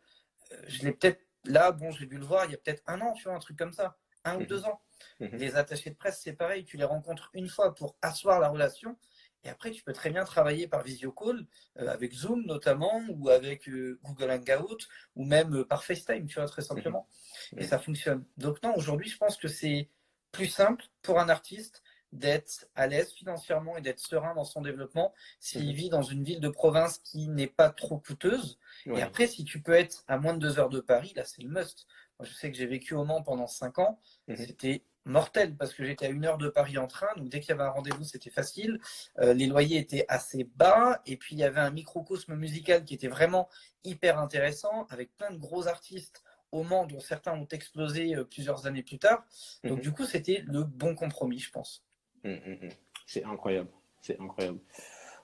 [0.53, 3.01] Euh, je l'ai peut-être là, bon, j'ai dû le voir il y a peut-être un
[3.03, 3.99] an, tu vois, un truc comme ça.
[4.25, 4.47] Un ou mhm.
[4.47, 4.81] deux ans.
[5.21, 5.29] Mhm.
[5.35, 6.65] Les attachés de presse, c'est pareil.
[6.65, 8.97] Tu les rencontres une fois pour asseoir la relation.
[9.45, 11.47] Et après, tu peux très bien travailler par visio call,
[11.79, 14.79] euh, avec Zoom notamment, ou avec euh, Google Hangout,
[15.15, 17.09] ou même euh, par FaceTime, tu vois, très simplement.
[17.57, 18.25] Et ça fonctionne.
[18.37, 19.89] Donc non, aujourd'hui, je pense que c'est
[20.33, 25.13] plus simple pour un artiste d'être à l'aise financièrement et d'être serein dans son développement
[25.41, 25.73] s'il mhm.
[25.73, 28.59] vit dans une ville de province qui n'est pas trop coûteuse.
[28.87, 31.43] Et après, si tu peux être à moins de deux heures de Paris, là, c'est
[31.43, 31.87] le must.
[32.19, 34.01] Moi, je sais que j'ai vécu au Mans pendant cinq ans.
[34.27, 34.37] Mhm.
[34.37, 37.09] C'était mortel parce que j'étais à une heure de Paris en train.
[37.17, 38.79] Donc, dès qu'il y avait un rendez-vous, c'était facile.
[39.19, 41.01] Euh, les loyers étaient assez bas.
[41.07, 43.49] Et puis, il y avait un microcosme musical qui était vraiment
[43.85, 48.67] hyper intéressant avec plein de gros artistes au Mans dont certains ont explosé euh, plusieurs
[48.67, 49.25] années plus tard.
[49.65, 49.83] Donc, mhm.
[49.83, 51.85] du coup, c'était le bon compromis, je pense.
[52.25, 52.69] Hum, hum, hum.
[53.07, 53.71] C'est incroyable.
[54.01, 54.59] C'est incroyable.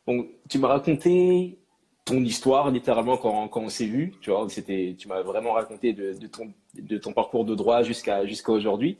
[0.07, 1.59] Donc, tu m'as raconté
[2.05, 4.15] ton histoire littéralement quand, quand on s'est vu.
[4.21, 7.83] Tu vois, c'était, tu m'as vraiment raconté de, de, ton, de ton parcours de droit
[7.83, 8.99] jusqu'à jusqu'à aujourd'hui.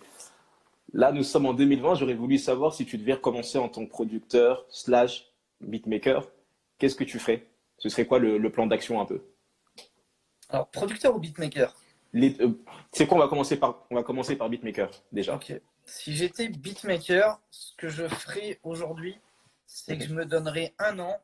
[0.95, 1.97] Là, nous sommes en 2020.
[1.97, 5.27] J'aurais voulu savoir si tu devais recommencer en tant que producteur slash
[5.61, 6.27] beatmaker.
[6.79, 7.47] Qu'est-ce que tu ferais?
[7.79, 9.21] Ce serait quoi le, plan d'action un peu?
[10.49, 11.75] Alors, producteur ou beatmaker?
[12.15, 12.49] Euh,
[12.93, 13.19] C'est quoi?
[13.19, 15.35] On va commencer par on va commencer par beatmaker déjà.
[15.35, 15.53] Ok
[15.87, 19.19] si j'étais beatmaker, ce que je ferais aujourd'hui,
[19.67, 21.21] c'est que je me donnerais un an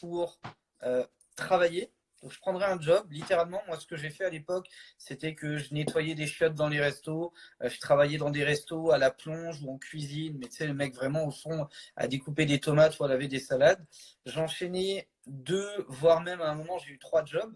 [0.00, 0.38] pour
[0.82, 1.04] euh,
[1.36, 1.90] travailler.
[2.22, 3.62] Je prendrais un job, littéralement.
[3.66, 6.80] Moi, ce que j'ai fait à l'époque, c'était que je nettoyais des chiottes dans les
[6.80, 7.32] restos.
[7.62, 10.36] Euh, je travaillais dans des restos à la plonge ou en cuisine.
[10.40, 13.28] Mais tu sais, le mec vraiment au fond à découper des tomates ou à laver
[13.28, 13.84] des salades.
[14.26, 17.54] J'enchaînais deux, voire même à un moment, j'ai eu trois jobs.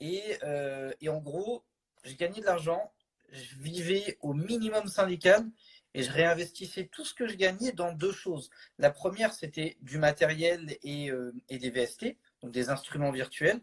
[0.00, 1.64] Et, euh, et en gros,
[2.04, 2.92] j'ai gagné de l'argent.
[3.32, 5.46] Je vivais au minimum syndical
[5.94, 8.50] et je réinvestissais tout ce que je gagnais dans deux choses.
[8.78, 13.60] La première, c'était du matériel et, euh, et, des VST, donc des instruments virtuels,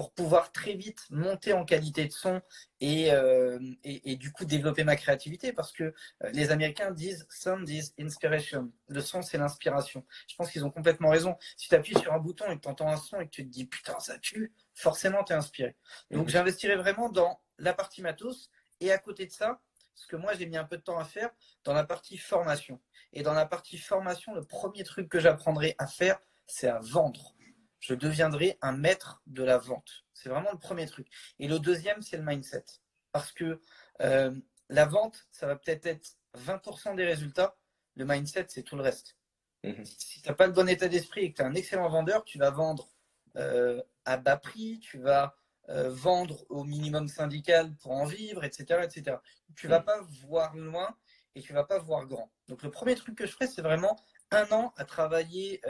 [0.00, 2.40] pour pouvoir très vite monter en qualité de son
[2.80, 7.68] et, euh, et, du coup développer ma créativité, parce que euh, les Américains disent sound
[7.68, 8.72] is inspiration.
[8.88, 10.06] Le son, c'est l'inspiration.
[10.26, 11.36] Je pense qu'ils ont complètement raison.
[11.56, 13.44] Si tu appuies sur un bouton et que tu entends un son et que tu
[13.44, 15.76] te dis putain, ça tue, forcément, tu es inspiré.
[16.10, 18.50] Donc, j'investirais vraiment dans la partie matos.
[18.80, 19.60] Et à côté de ça,
[19.94, 21.28] ce que moi j'ai mis un peu de temps à faire
[21.64, 22.80] dans la partie formation.
[23.12, 27.34] Et dans la partie formation, le premier truc que j'apprendrai à faire, c'est à vendre.
[27.80, 30.04] Je deviendrai un maître de la vente.
[30.12, 31.08] C'est vraiment le premier truc.
[31.38, 32.64] Et le deuxième, c'est le mindset.
[33.10, 33.60] Parce que
[34.02, 34.34] euh,
[34.68, 37.56] la vente, ça va peut-être être 20% des résultats.
[37.96, 39.16] Le mindset, c'est tout le reste.
[39.64, 39.84] Mhm.
[39.84, 42.24] Si tu n'as pas le bon état d'esprit et que tu es un excellent vendeur,
[42.24, 42.90] tu vas vendre
[43.36, 45.34] euh, à bas prix, tu vas
[45.70, 48.82] euh, vendre au minimum syndical pour en vivre, etc.
[48.84, 49.16] etc.
[49.56, 49.84] Tu vas mm.
[49.84, 50.94] pas voir loin
[51.34, 52.30] et tu vas pas voir grand.
[52.48, 53.98] Donc le premier truc que je ferai, c'est vraiment
[54.30, 55.60] un an à travailler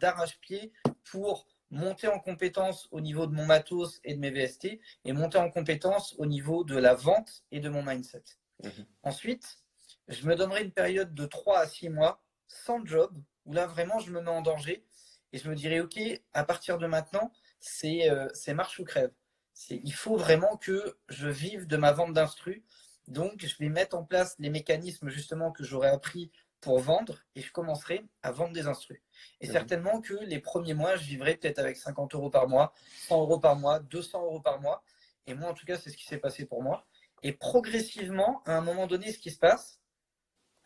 [0.00, 0.72] d'arrache-pied
[1.04, 5.38] pour monter en compétence au niveau de mon matos et de mes VST et monter
[5.38, 8.24] en compétence au niveau de la vente et de mon mindset.
[8.62, 8.86] Mm-hmm.
[9.02, 9.58] Ensuite,
[10.08, 13.98] je me donnerai une période de 3 à 6 mois sans job où là vraiment
[13.98, 14.84] je me mets en danger
[15.32, 15.98] et je me dirai ok,
[16.32, 19.12] à partir de maintenant, c'est euh, marche ou crève
[19.70, 22.64] il faut vraiment que je vive de ma vente d'instru.
[23.06, 27.40] Donc, je vais mettre en place les mécanismes justement que j'aurais appris pour vendre et
[27.40, 29.00] je commencerai à vendre des instrus.
[29.40, 32.72] Et certainement que les premiers mois, je vivrai peut-être avec 50 euros par mois,
[33.08, 34.82] 100 euros par mois, 200 euros par mois.
[35.26, 36.86] Et moi, en tout cas, c'est ce qui s'est passé pour moi.
[37.22, 39.77] Et progressivement, à un moment donné, ce qui se passe,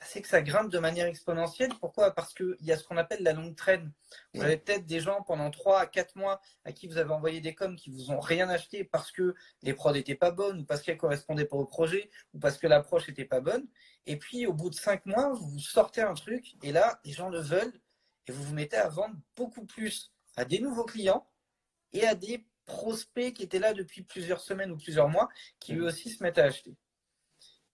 [0.04, 1.72] c'est que ça grimpe de manière exponentielle.
[1.80, 2.14] Pourquoi?
[2.14, 3.92] Parce qu'il y a ce qu'on appelle la longue traîne.
[4.34, 7.40] Vous avez peut-être des gens pendant 3 à 4 mois à qui vous avez envoyé
[7.40, 10.64] des coms qui vous ont rien acheté parce que les prods n'étaient pas bonnes ou
[10.64, 13.66] parce qu'elles correspondaient pas au projet ou parce que l'approche n'était pas bonne.
[14.06, 17.28] Et puis au bout de 5 mois, vous sortez un truc et là, les gens
[17.28, 17.80] le veulent
[18.26, 21.26] et vous vous mettez à vendre beaucoup plus à des nouveaux clients
[21.92, 25.28] et à des prospects qui étaient là depuis plusieurs semaines ou plusieurs mois
[25.60, 26.76] qui eux aussi se mettent à acheter.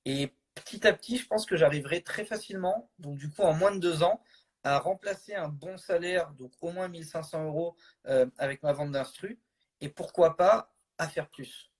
[0.04, 3.72] Et petit à petit, je pense que j'arriverai très facilement, donc du coup en moins
[3.72, 4.22] de deux ans,
[4.64, 9.38] à remplacer un bon salaire, donc au moins 1500 euros euh, avec ma vente d'instru,
[9.80, 11.70] et pourquoi pas à faire plus.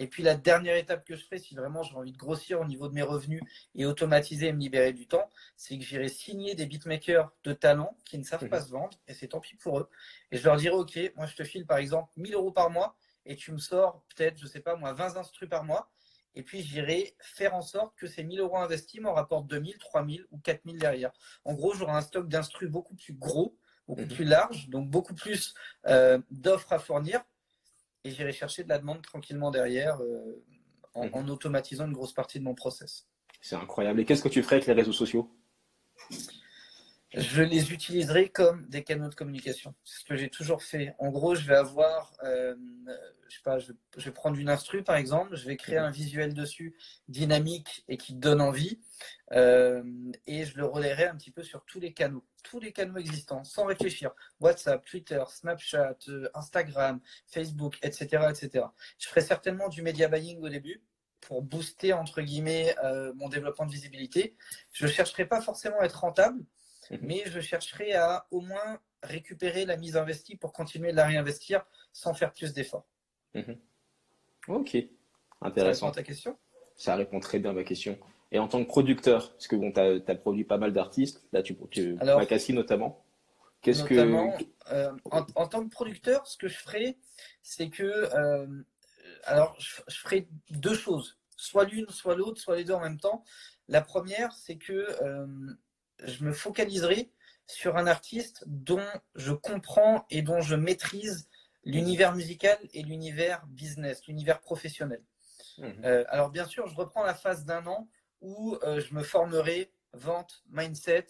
[0.00, 2.64] Et puis la dernière étape que je ferai, si vraiment j'ai envie de grossir au
[2.64, 3.42] niveau de mes revenus
[3.74, 7.94] et automatiser et me libérer du temps, c'est que j'irai signer des beatmakers de talent
[8.06, 9.90] qui ne savent pas se vendre, et c'est tant pis pour eux.
[10.32, 12.96] Et je leur dirai, OK, moi je te file par exemple 1000 euros par mois,
[13.26, 15.90] et tu me sors peut-être, je sais pas moi, 20 instrus par mois,
[16.34, 20.26] et puis, j'irai faire en sorte que ces 1000 euros investis m'en rapportent 2000, 3000
[20.30, 21.10] ou 4000 derrière.
[21.44, 23.56] En gros, j'aurai un stock d'instrus beaucoup plus gros,
[23.88, 24.08] beaucoup mhm.
[24.08, 25.54] plus large, donc beaucoup plus
[25.86, 27.22] euh, d'offres à fournir.
[28.04, 30.44] Et j'irai chercher de la demande tranquillement derrière euh,
[30.94, 31.14] en, mhm.
[31.14, 33.08] en, automatisant une grosse partie de mon process.
[33.40, 34.00] C'est incroyable.
[34.00, 35.28] Et qu'est-ce que tu ferais avec les réseaux sociaux?
[37.12, 39.74] Je les utiliserai comme des canaux de communication.
[39.84, 40.94] C'est ce que j'ai toujours fait.
[40.98, 42.54] En gros, je vais avoir, euh,
[43.28, 46.34] je sais pas, je, vais prendre une instru par exemple, je vais créer un visuel
[46.34, 46.76] dessus
[47.08, 48.80] dynamique et qui donne envie,
[49.32, 49.82] euh,
[50.26, 53.42] et je le relayerai un petit peu sur tous les canaux, tous les canaux existants,
[53.42, 54.12] sans réfléchir.
[54.38, 58.66] WhatsApp, Twitter, Snapchat, euh, Instagram, Facebook, etc., etc.
[58.98, 60.82] Je ferai certainement du media buying au début
[61.20, 64.36] pour booster, entre guillemets, euh, mon développement de visibilité.
[64.72, 66.46] Je ne chercherai pas forcément à être rentable, mhm.
[67.02, 71.64] Mais je chercherai à au moins récupérer la mise investie pour continuer de la réinvestir
[71.92, 72.86] sans faire plus d'efforts.
[73.34, 73.58] Mhm.
[74.48, 74.76] Ok,
[75.40, 75.80] intéressant.
[75.80, 76.38] Ça répond à ta question?
[76.76, 77.98] Ça répond très bien à ma question.
[78.32, 81.42] Et en tant que producteur, parce que bon, tu as, produit pas mal d'artistes, là
[81.42, 83.04] tu, tu Alors, notamment.
[83.62, 83.94] Qu'est-ce que
[84.72, 86.96] euh, en, tant que producteur, ce que je ferai,
[87.42, 88.46] c'est que euh,
[89.24, 93.22] alors je, ferai deux choses, soit l'une, soit l'autre, soit les deux en même temps.
[93.68, 94.72] La première, c'est que
[95.02, 95.26] euh,
[96.04, 97.10] je me focaliserai
[97.46, 101.28] sur un artiste dont je comprends et dont je maîtrise
[101.64, 105.02] l'univers musical et l'univers business, l'univers professionnel.
[105.58, 105.84] Mmh.
[106.08, 107.88] alors bien sûr, je reprends la phase d'un an
[108.22, 111.06] où je me formerai vente, mindset,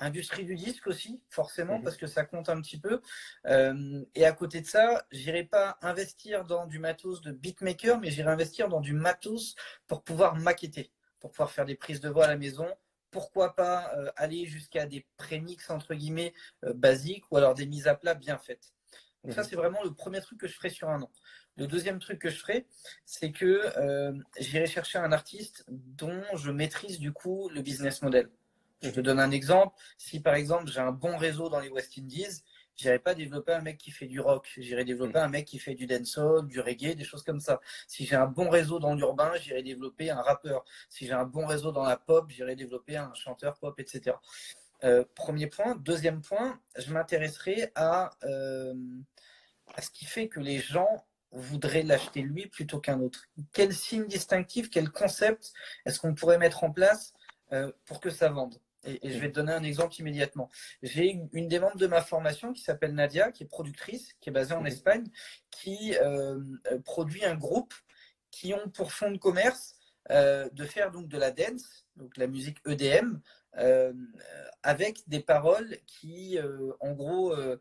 [0.00, 1.84] industrie du disque aussi, forcément, mhm.
[1.84, 3.00] parce que ça compte un petit peu.
[3.46, 8.10] Euh, et à côté de ça, j'irai pas investir dans du matos de beatmaker, mais
[8.10, 9.54] j'irai investir dans du matos
[9.86, 12.68] pour pouvoir maqueter, pour pouvoir faire des prises de voix à la maison.
[13.14, 17.86] Pourquoi pas euh, aller jusqu'à des prémix entre guillemets euh, basiques ou alors des mises
[17.86, 18.74] à plat bien faites.
[19.22, 19.46] Donc ça, mhm.
[19.48, 21.10] c'est vraiment le premier truc que je ferai sur un an.
[21.56, 22.66] Le deuxième truc que je ferai,
[23.04, 23.62] c'est que
[24.40, 28.28] j'irai chercher un artiste dont je maîtrise du coup le business model.
[28.82, 29.76] Je te donne un exemple.
[29.96, 32.42] Si par exemple j'ai un bon réseau dans les West Indies,
[32.76, 34.52] j'irai pas développer un mec qui fait du rock.
[34.56, 37.60] J'irai développer un mec qui fait du dancehall, du reggae, des choses comme ça.
[37.86, 40.64] Si j'ai un bon réseau dans l'urbain, j'irai développer un rappeur.
[40.88, 44.16] Si j'ai un bon réseau dans la pop, j'irai développer un chanteur pop, etc.
[44.84, 45.76] Euh, premier point.
[45.76, 48.74] Deuxième point, je m'intéresserai à, euh,
[49.74, 53.24] à ce qui fait que les gens voudraient l'acheter lui plutôt qu'un autre.
[53.52, 55.52] Quel signe distinctif, quel concept
[55.84, 57.14] est-ce qu'on pourrait mettre en place
[57.52, 58.56] euh, pour que ça vende?
[58.84, 60.50] Et, je vais te donner un exemple immédiatement.
[60.82, 64.30] J'ai une, une, des membres de ma formation qui s'appelle Nadia, qui est productrice, qui
[64.30, 64.64] est basée en.
[64.64, 65.04] Espagne,
[65.50, 67.74] qui euh, euh, produit un groupe
[68.30, 69.76] qui ont pour fond de commerce
[70.10, 73.18] euh, de faire donc de la dance, donc la musique EDM,
[74.62, 76.38] avec des paroles qui,
[76.80, 77.60] en gros, alors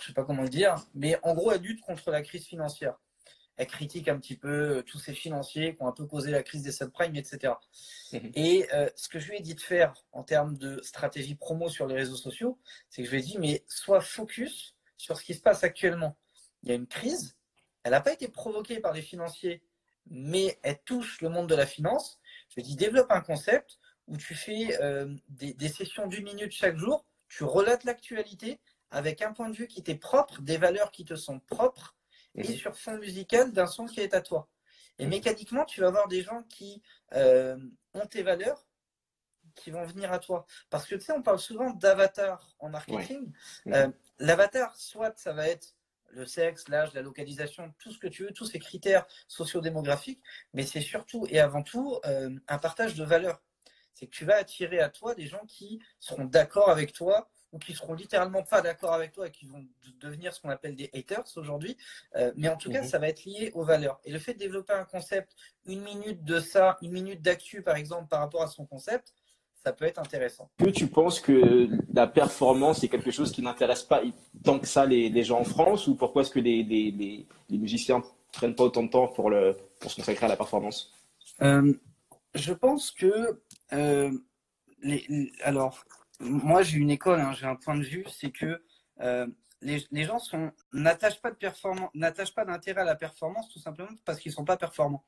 [0.00, 2.98] je sais pas comment le dire, mais en gros, elles luttent contre la crise financière
[3.56, 6.42] elle critique un petit peu euh, tous ces financiers qui ont un peu causé la
[6.42, 7.54] crise des subprimes, etc.
[8.12, 11.68] Et euh, ce que je lui ai dit de faire en termes de stratégie promo
[11.68, 15.24] sur les réseaux sociaux, c'est que je lui ai dit, mais sois focus sur ce
[15.24, 16.16] qui se passe actuellement.
[16.62, 17.36] Il y a une crise,
[17.82, 19.62] elle n'a pas été provoquée par les financiers,
[20.06, 22.18] mais elle touche le monde de la finance.
[22.48, 26.24] Je lui ai dit, développe un concept où tu fais euh, des, des sessions d'une
[26.24, 30.56] minute chaque jour, tu relates l'actualité avec un point de vue qui t'est propre, des
[30.56, 31.96] valeurs qui te sont propres,
[32.34, 34.48] et sur fond musical d'un son qui est à toi.
[34.98, 36.82] Et mécaniquement, tu vas avoir des gens qui
[37.14, 37.56] euh,
[37.94, 38.66] ont tes valeurs
[39.54, 40.46] qui vont venir à toi.
[40.70, 43.32] Parce que tu sais, on parle souvent d'avatar en marketing.
[43.68, 45.74] Euh, l'avatar, soit ça va être
[46.10, 50.64] le sexe, l'âge, la localisation, tout ce que tu veux, tous ces critères sociodémographiques, mais
[50.64, 53.42] c'est surtout et avant tout euh, un partage de valeurs.
[53.94, 57.58] C'est que tu vas attirer à toi des gens qui seront d'accord avec toi ou
[57.58, 59.64] qui seront littéralement pas d'accord avec toi et qui vont
[60.00, 61.76] devenir ce qu'on appelle des haters aujourd'hui.
[62.16, 62.88] Euh, mais en tout cas, mhm.
[62.88, 64.00] ça va être lié aux valeurs.
[64.04, 67.76] Et le fait de développer un concept, une minute de ça, une minute d'actu, par
[67.76, 69.14] exemple, par rapport à son concept,
[69.64, 70.50] ça peut être intéressant.
[70.58, 74.02] Que tu penses que la performance est quelque chose qui n'intéresse pas
[74.42, 76.90] tant que ça les, gens en France ou pourquoi est-ce que les, les,
[77.48, 80.36] les, musiciens ne prennent pas autant de temps pour, le, pour se consacrer à la
[80.36, 80.92] performance?
[81.40, 81.72] Euh,
[82.34, 83.40] Je pense que
[83.72, 84.10] euh,
[84.82, 85.84] les, alors
[86.20, 88.62] moi, j'ai une école, hein, j'ai un point de vue, c'est que
[89.00, 89.26] euh,
[89.60, 93.58] les, les, gens sont n'attachent pas de performance, n'attachent pas d'intérêt à la performance tout
[93.58, 95.04] simplement parce qu'ils sont pas performants.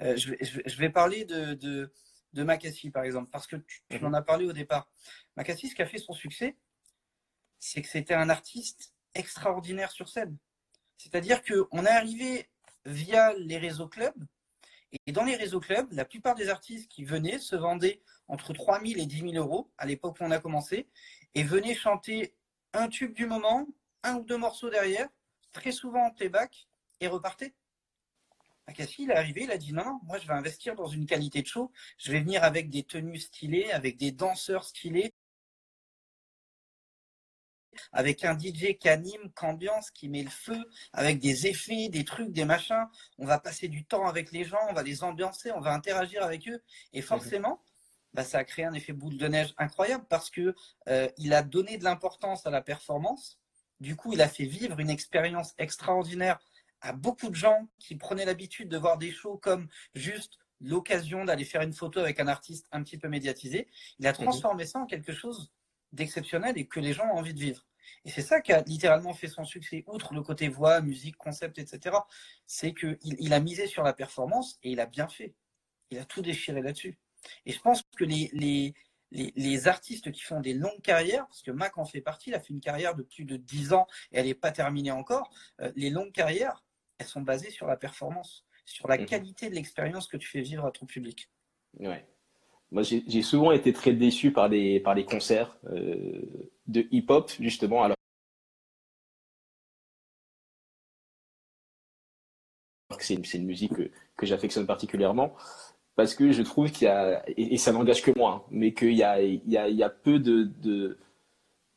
[0.00, 1.92] Euh, je, vais, je, vais, parler de, de,
[2.34, 4.06] de Makassi, par exemple, parce que tu, tu, mhm.
[4.06, 4.90] en as parlé au départ.
[5.36, 6.56] Makassi, ce qui a fait son succès,
[7.58, 10.36] c'est que c'était un artiste extraordinaire sur scène.
[10.98, 12.50] C'est-à-dire qu'on est arrivé
[12.84, 14.24] via les réseaux clubs,
[15.06, 18.80] et dans les réseaux clubs, la plupart des artistes qui venaient se vendaient entre 3
[18.80, 20.88] 000 et 10 000 euros à l'époque où on a commencé
[21.34, 22.34] et venaient chanter
[22.72, 23.66] un tube du moment,
[24.02, 25.08] un ou deux morceaux derrière,
[25.52, 26.68] très souvent en playback
[27.00, 27.54] et repartaient.
[28.66, 31.40] Akassi, il est arrivé, il a dit non, moi je vais investir dans une qualité
[31.40, 35.14] de show, je vais venir avec des tenues stylées, avec des danseurs stylés,
[37.92, 40.58] avec un DJ qui anime, qui ambiance, qui met le feu,
[40.92, 42.86] avec des effets, des trucs, des machins.
[43.18, 46.22] On va passer du temps avec les gens, on va les ambiancer, on va interagir
[46.22, 46.62] avec eux.
[46.92, 47.06] Et mhm.
[47.06, 47.62] forcément,
[48.14, 50.54] bah, ça a créé un effet boule de neige incroyable parce que
[50.88, 53.38] euh, il a donné de l'importance à la performance.
[53.80, 56.38] Du coup, il a fait vivre une expérience extraordinaire
[56.80, 61.44] à beaucoup de gens qui prenaient l'habitude de voir des shows comme juste l'occasion d'aller
[61.44, 63.68] faire une photo avec un artiste un petit peu médiatisé.
[63.98, 64.16] Il a mhm.
[64.16, 65.52] transformé ça en quelque chose
[65.92, 67.66] d'exceptionnel et que les gens ont envie de vivre.
[68.04, 71.58] Et c'est ça qui a littéralement fait son succès, outre le côté voix, musique, concept,
[71.58, 71.96] etc.
[72.46, 75.34] C'est qu'il il a misé sur la performance et il a bien fait.
[75.90, 76.98] Il a tout déchiré là-dessus.
[77.44, 78.74] Et je pense que les, les,
[79.10, 82.40] les, artistes qui font des longues carrières, parce que Mac en fait partie, il a
[82.40, 85.72] fait une carrière de plus de 10 ans et elle n'est pas terminée encore, euh,
[85.76, 86.64] les longues carrières,
[86.98, 89.06] elles sont basées sur la performance, sur la mhm.
[89.06, 91.30] qualité de l'expérience que tu fais vivre à ton public.
[91.78, 92.06] Ouais.
[92.72, 96.20] Moi, j'ai souvent été très déçu par les, concerts euh,
[96.66, 97.84] de hip-hop, justement.
[97.84, 97.96] Alors
[102.96, 103.72] que c'est une, musique
[104.16, 105.34] que, j'affectionne particulièrement
[105.96, 108.92] parce que je trouve qu'il y a, et, ça n'engage que moi, hein, mais qu'il
[108.92, 110.98] y a, il y, a, peu de,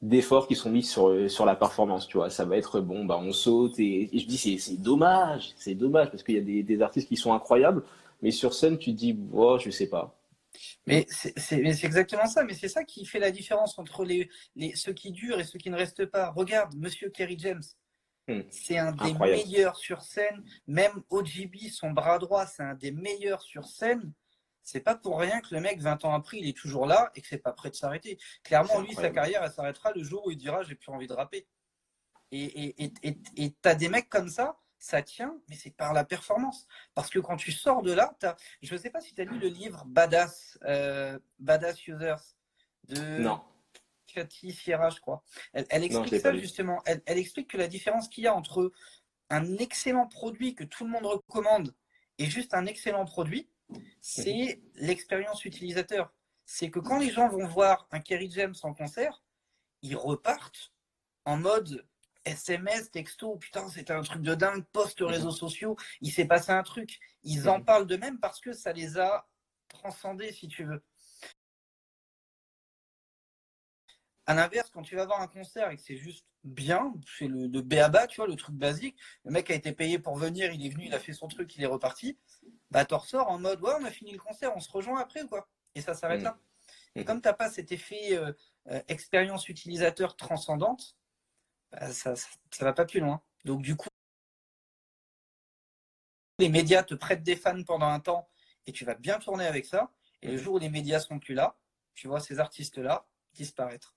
[0.02, 2.30] d'efforts qui sont mis sur, la performance, tu vois.
[2.30, 6.24] Ça va être bon, bah, on saute et, je dis c'est, dommage, c'est dommage parce
[6.24, 7.84] qu'il y a des, des, artistes qui sont incroyables,
[8.22, 10.19] mais sur scène, tu te dis, oh, je sais pas.
[10.86, 14.94] Mais c'est, exactement ça, mais c'est ça qui fait la différence entre les, les, ceux
[14.94, 16.32] qui durent et ceux qui ne restent pas.
[16.32, 17.64] Regarde, monsieur Kerry James.
[18.28, 18.42] Hmm.
[18.50, 20.44] C'est un des meilleurs sur scène.
[20.68, 24.14] Même OGB, son bras droit, c'est un des meilleurs sur scène.
[24.62, 27.22] C'est pas pour rien que le mec, 20 ans après, il est toujours là et
[27.22, 28.20] que c'est pas prêt de s'arrêter.
[28.44, 31.14] Clairement, lui, sa carrière, elle s'arrêtera le jour où il dira j'ai plus envie de
[31.14, 31.48] rapper.
[32.32, 32.92] Et
[33.36, 36.66] tu as des mecs comme ça, ça tient, mais c'est par la performance.
[36.96, 38.36] Parce que quand tu sors de là, as...
[38.62, 42.36] je ne sais pas si tu as lu le livre Badass, euh, Badass Users
[42.88, 43.42] de non.
[44.08, 45.24] Cathy Sierra, je crois.
[45.54, 46.82] Elle, explique ça justement.
[46.86, 48.72] Elle, explique que la différence qu'il y a entre
[49.30, 51.76] un excellent produit que tout le monde recommande
[52.18, 53.50] et juste un excellent produit,
[54.02, 56.12] c'est l'expérience utilisateur.
[56.46, 59.24] C'est que quand les gens vont voir un Kerry James en concert,
[59.84, 60.74] ils repartent
[61.26, 61.88] en mode
[62.30, 66.64] SMS, texto, putain, c'était un truc de dingue, post réseaux sociaux, il s'est passé un
[66.64, 67.00] truc.
[67.24, 69.28] Ils en parlent de même parce que ça les a
[69.68, 70.84] transcendés, si tu veux.
[74.26, 77.48] À l'inverse, quand tu vas voir un concert et que c'est juste bien, c'est le,
[77.48, 80.66] le BABA, tu vois, le truc basique, le mec a été payé pour venir, il
[80.66, 82.18] est venu, il a fait son truc, il est reparti,
[82.70, 85.24] bah t'en ressors en mode, ouais, on a fini le concert, on se rejoint après
[85.24, 86.26] ou quoi Et ça s'arrête mm.
[86.26, 86.40] là.
[86.96, 88.34] Et comme t'as pas cet effet euh,
[88.68, 90.96] euh, expérience utilisateur transcendante,
[91.72, 93.22] bah, ça, ça, va pas plus loin.
[93.46, 93.90] Donc du coup,
[96.40, 98.28] les médias te prêtent des fans pendant un temps
[98.68, 99.92] et tu vas bien tourner avec ça.
[100.22, 100.38] Et le mm.
[100.38, 101.56] jour où les médias sont plus là,
[101.96, 103.96] tu vois ces artistes-là disparaître.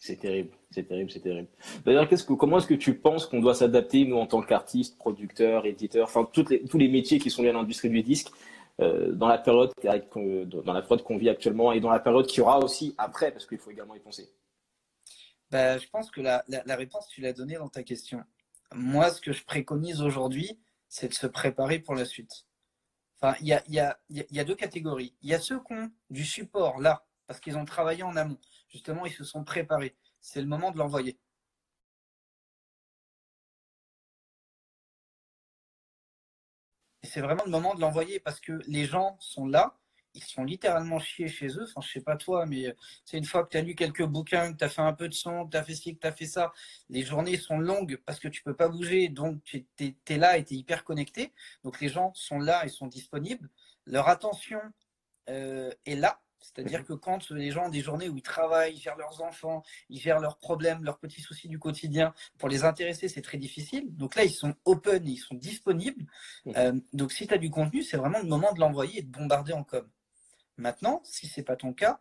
[0.00, 1.48] C'est terrible, c'est terrible, c'est terrible.
[1.84, 4.96] D'ailleurs, qu'est-ce que, comment est-ce que tu penses qu'on doit s'adapter, nous, en tant qu'artistes,
[4.96, 8.30] producteurs, éditeurs, enfin, toutes les, tous les métiers qui sont liés à l'industrie du disque,
[8.80, 12.38] euh, dans la période, dans la période qu'on vit actuellement et dans la période qu'il
[12.38, 14.28] y aura aussi après, parce qu'il faut également y penser
[15.50, 18.24] bah, Je pense que la, la, réponse, tu l'as donnée dans ta question.
[18.74, 22.46] Moi, ce que je préconise aujourd'hui, c'est de se préparer pour la suite.
[23.20, 25.14] Enfin, il y a, y, a, y a deux catégories.
[25.22, 28.38] Il y a ceux qui ont du support là, parce qu'ils ont travaillé en amont
[28.68, 29.96] justement, ils se sont préparés.
[30.20, 31.18] C'est le moment de l'envoyer.
[37.02, 39.78] C'est vraiment le moment de l'envoyer parce que les gens sont là,
[40.18, 41.64] ils sont littéralement chiés chez eux.
[41.64, 44.52] Enfin, je sais pas toi, mais c'est une fois que tu as lu quelques bouquins,
[44.52, 46.06] que tu as fait un peu de son, que tu as fait ci, que tu
[46.06, 46.52] as fait ça,
[46.90, 50.44] les journées sont longues parce que tu peux pas bouger, donc tu es, là et
[50.44, 51.32] tu es hyper connecté.
[51.64, 53.48] Donc les gens sont là et sont disponibles.
[53.86, 54.60] Leur attention
[55.28, 58.80] euh, est là c'est-à-dire que quand les gens ont des journées où ils travaillent, ils
[58.80, 63.08] gèrent leurs enfants, ils gèrent leurs problèmes, leurs petits soucis du quotidien, pour les intéresser,
[63.08, 63.94] c'est très difficile.
[63.96, 66.06] Donc là, ils sont open, ils sont disponibles.
[66.56, 69.10] Euh, donc si tu as du contenu, c'est vraiment le moment de l'envoyer et de
[69.10, 69.88] bombarder en com.
[70.58, 72.00] Maintenant, si c'est pas ton cas,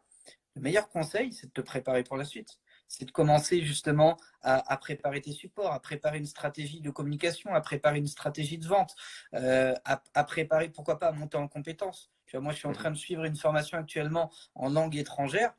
[0.55, 4.77] le meilleur conseil, c'est de te préparer pour la suite c'est de commencer justement à,
[4.77, 8.95] préparer tes supports, à préparer une stratégie de communication, à préparer une stratégie de vente,
[9.33, 12.09] euh, à, préparer, pourquoi pas, à monter en compétences.
[12.33, 15.53] moi, je suis en train de suivre une formation actuellement en langue étrangère.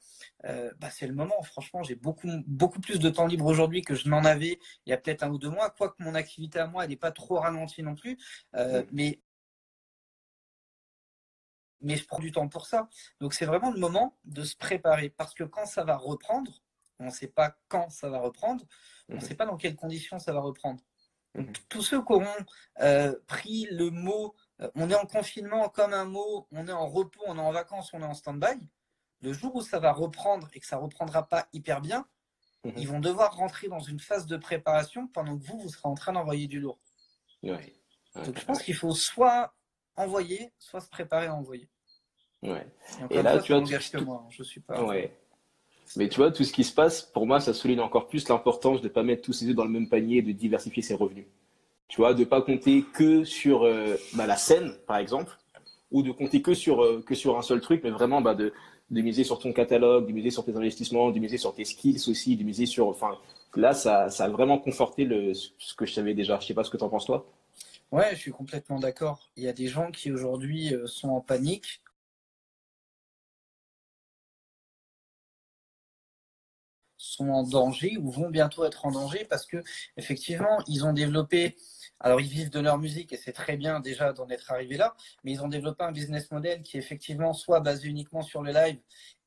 [0.46, 1.42] Euh, bah, c'est le moment.
[1.42, 4.92] Franchement, j'ai beaucoup, beaucoup plus de temps libre aujourd'hui que je n'en avais il y
[4.94, 5.68] a peut-être un ou deux mois.
[5.68, 8.16] Quoique mon activité à moi, elle n'est pas trop ralentie non plus.
[8.54, 9.20] Euh, mais
[11.80, 12.88] mais je prends du temps pour ça.
[13.20, 16.62] Donc c'est vraiment le moment de se préparer parce que quand ça va reprendre,
[16.98, 18.64] on ne sait pas quand ça va reprendre,
[19.08, 19.26] on ne mhm.
[19.26, 20.82] sait pas dans quelles conditions ça va reprendre.
[21.34, 21.52] Mhm.
[21.68, 22.46] tous ceux qui auront
[22.80, 26.88] euh, pris le mot euh, on est en confinement comme un mot, on est en
[26.88, 28.58] repos, on est en vacances, on est en stand-by,
[29.20, 32.06] le jour où ça va reprendre et que ça reprendra pas hyper bien,
[32.64, 32.72] mhm.
[32.76, 35.94] ils vont devoir rentrer dans une phase de préparation pendant que vous, vous serez en
[35.94, 36.80] train d'envoyer du lourd.
[38.14, 39.54] Donc je pense qu'il faut soit
[39.98, 41.68] envoyer, soit se préparer à envoyer.
[42.42, 44.00] Et, là, tu as.
[44.00, 44.76] moi, hein, je suis pas.
[45.96, 48.80] Mais tu vois, tout ce qui se passe, pour moi, ça souligne encore plus l'importance
[48.80, 50.94] de ne pas mettre tous ses œufs dans le même panier et de diversifier ses
[50.94, 51.26] revenus.
[51.88, 55.32] Tu vois, de ne pas compter que sur euh, bah, la scène, par exemple,
[55.90, 58.52] ou de compter que sur, euh, que sur un seul truc, mais vraiment bah, de,
[58.90, 62.08] de miser sur ton catalogue, de miser sur tes investissements, de miser sur tes skills
[62.08, 62.88] aussi, de miser sur.
[62.88, 63.16] Enfin,
[63.56, 66.38] là, ça, ça a vraiment conforté le, ce que je savais déjà.
[66.40, 67.26] Je sais pas ce que tu en penses, toi.
[67.90, 69.30] Ouais, je suis complètement d'accord.
[69.36, 71.82] Il y a des gens qui aujourd'hui euh, sont en panique.
[76.96, 79.62] sont en danger ou vont bientôt être en danger parce que
[79.96, 81.56] effectivement ils ont développé
[82.00, 84.96] alors ils vivent de leur musique et c'est très bien déjà d'en être arrivé là
[85.22, 88.52] mais ils ont développé un business model qui est effectivement soit basé uniquement sur le
[88.52, 88.78] live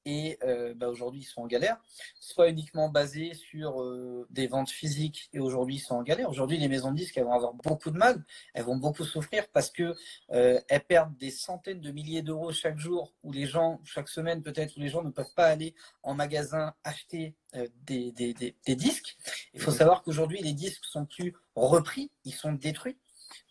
[0.06, 1.78] et euh, bah, aujourd'hui ils sont en galère,
[2.20, 6.30] soit uniquement basés sur euh, des ventes physiques et aujourd'hui ils sont en galère.
[6.30, 8.24] Aujourd'hui les maisons de disques elles vont avoir beaucoup de mal,
[8.54, 9.96] elles vont beaucoup souffrir parce que
[10.32, 14.42] euh, elles perdent des centaines de milliers d'euros chaque jour où les gens, chaque semaine
[14.42, 17.36] peut-être, où les gens ne peuvent pas aller en magasin acheter
[17.84, 19.18] des, des, des, des, disques.
[19.54, 22.98] Il faut savoir qu'aujourd'hui les disques sont plus repris, ils sont détruits.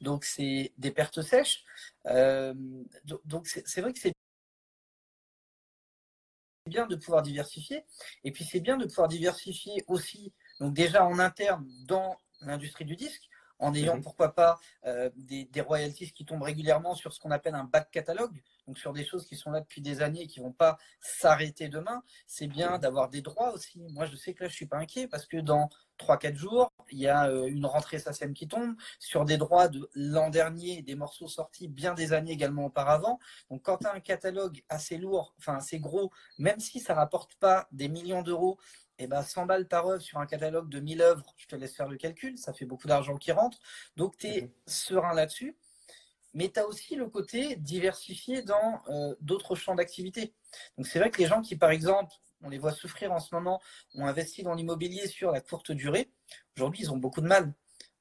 [0.01, 1.65] Donc c'est des pertes sèches.
[3.25, 4.15] donc c'est vrai que c'est
[6.71, 7.85] bien de pouvoir diversifier.
[8.25, 12.97] Et puis c'est bien de pouvoir diversifier aussi, donc déjà en interne dans l'industrie du
[12.97, 13.29] disque,
[13.61, 14.03] en ayant mhm.
[14.03, 18.43] pourquoi pas euh, des, royalties qui tombent régulièrement sur ce qu'on appelle un back catalogue,
[18.67, 21.69] donc sur des choses qui sont là depuis des années et qui vont pas s'arrêter
[21.69, 22.03] demain.
[22.27, 22.79] C'est bien mhm.
[22.79, 23.79] d'avoir des droits aussi.
[23.91, 25.69] Moi, je sais que là, je suis pas inquiet parce que dans
[25.99, 29.89] 3-4 jours, il y a euh, une rentrée SACEM qui tombe sur des droits de
[29.95, 33.19] l'an dernier, des morceaux sortis bien des années également auparavant.
[33.51, 37.35] Donc, quand tu as un catalogue assez lourd, enfin assez gros, même si ça rapporte
[37.37, 38.59] pas des millions d'euros,
[38.99, 41.57] et eh ben 100 balles par œuvre sur un catalogue de 1000 œuvres, je te
[41.57, 43.59] laisse faire le calcul, ça fait beaucoup d'argent qui rentre.
[43.97, 44.51] Donc, tu es mhm.
[44.67, 45.57] serein là-dessus.
[46.35, 50.35] Mais tu as aussi le côté diversifié dans euh, d'autres champs d'activité.
[50.77, 52.13] Donc, c'est vrai que les gens qui, par exemple,
[52.43, 53.61] on les voit souffrir en ce moment,
[53.95, 56.11] ont investi dans l'immobilier sur la courte durée,
[56.57, 57.53] aujourd'hui, ils ont beaucoup de mal.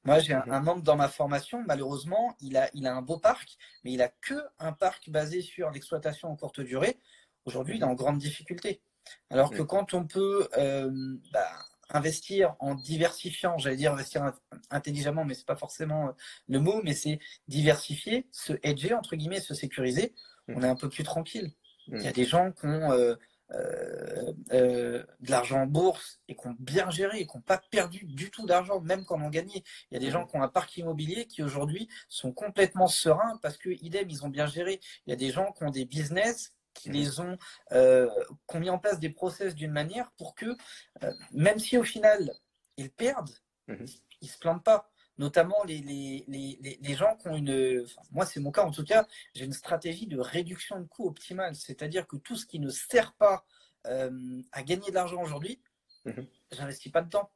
[0.04, 0.64] Moi, j'ai un, mhm.
[0.64, 4.08] membre dans ma formation, malheureusement, il a, il a un beau parc, mais il a
[4.08, 6.98] que un parc basé sur l'exploitation en courte durée.
[7.44, 8.80] Aujourd'hui, il est en grande difficulté.
[9.28, 10.90] Alors que quand on peut euh,
[11.32, 11.48] bah,
[11.90, 14.32] investir en diversifiant, j'allais dire investir
[14.70, 16.12] intelligemment, mais c'est pas forcément euh,
[16.48, 17.18] le mot, mais c'est
[17.48, 20.14] diversifier, se hedger entre guillemets, se sécuriser,
[20.48, 21.52] on est un peu plus tranquille.
[21.88, 23.16] Il y a des gens qui ont euh,
[23.50, 28.30] de l'argent en bourse et qui ont bien géré, et qui n'ont pas perdu du
[28.30, 29.64] tout d'argent, même quand on a gagné.
[29.90, 33.38] Il y a des gens qui ont un parc immobilier qui aujourd'hui sont complètement sereins
[33.42, 34.80] parce que idem, ils ont bien géré.
[35.06, 37.36] Il y a des gens qui ont des business qui les ont,
[37.72, 38.08] euh,
[38.54, 40.56] mis en place des process d'une manière pour que,
[41.02, 42.32] euh, même si au final
[42.76, 43.34] ils perdent,
[43.68, 43.86] mhm.
[44.20, 44.89] ils ne se plantent pas.
[45.20, 47.84] Notamment les, les, les, les gens qui ont une.
[48.10, 51.54] moi, c'est mon cas en tout cas, j'ai une stratégie de réduction de coûts optimale.
[51.54, 53.44] C'est-à-dire que tout ce qui ne sert pas
[53.86, 55.60] euh, à gagner de l'argent aujourd'hui,
[56.06, 56.26] mhm.
[56.52, 57.30] j'investis pas dedans.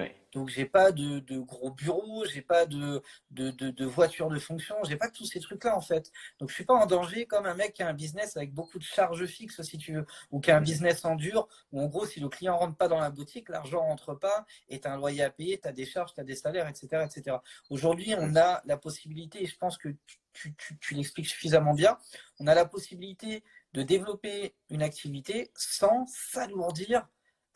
[0.00, 0.14] Ouais.
[0.32, 4.74] Donc j'ai pas de, de, gros bureaux, j'ai pas de, de, de, voiture de fonction,
[4.82, 6.10] j'ai pas tous ces trucs-là en fait.
[6.40, 8.78] Donc je suis pas en danger comme un mec qui a un business avec beaucoup
[8.78, 11.86] de charges fixes si tu veux, ou qui a un business en dur, où en
[11.86, 14.94] gros si le client rentre pas dans la boutique, l'argent rentre pas, et tu as
[14.94, 17.06] un loyer à payer, tu as des charges, tu as des salaires, etc.
[17.06, 17.36] etc.
[17.70, 19.88] Aujourd'hui on a la possibilité, et je pense que
[20.32, 21.96] tu, tu, tu l'expliques suffisamment bien,
[22.40, 27.06] on a la possibilité de développer une activité sans s'alourdir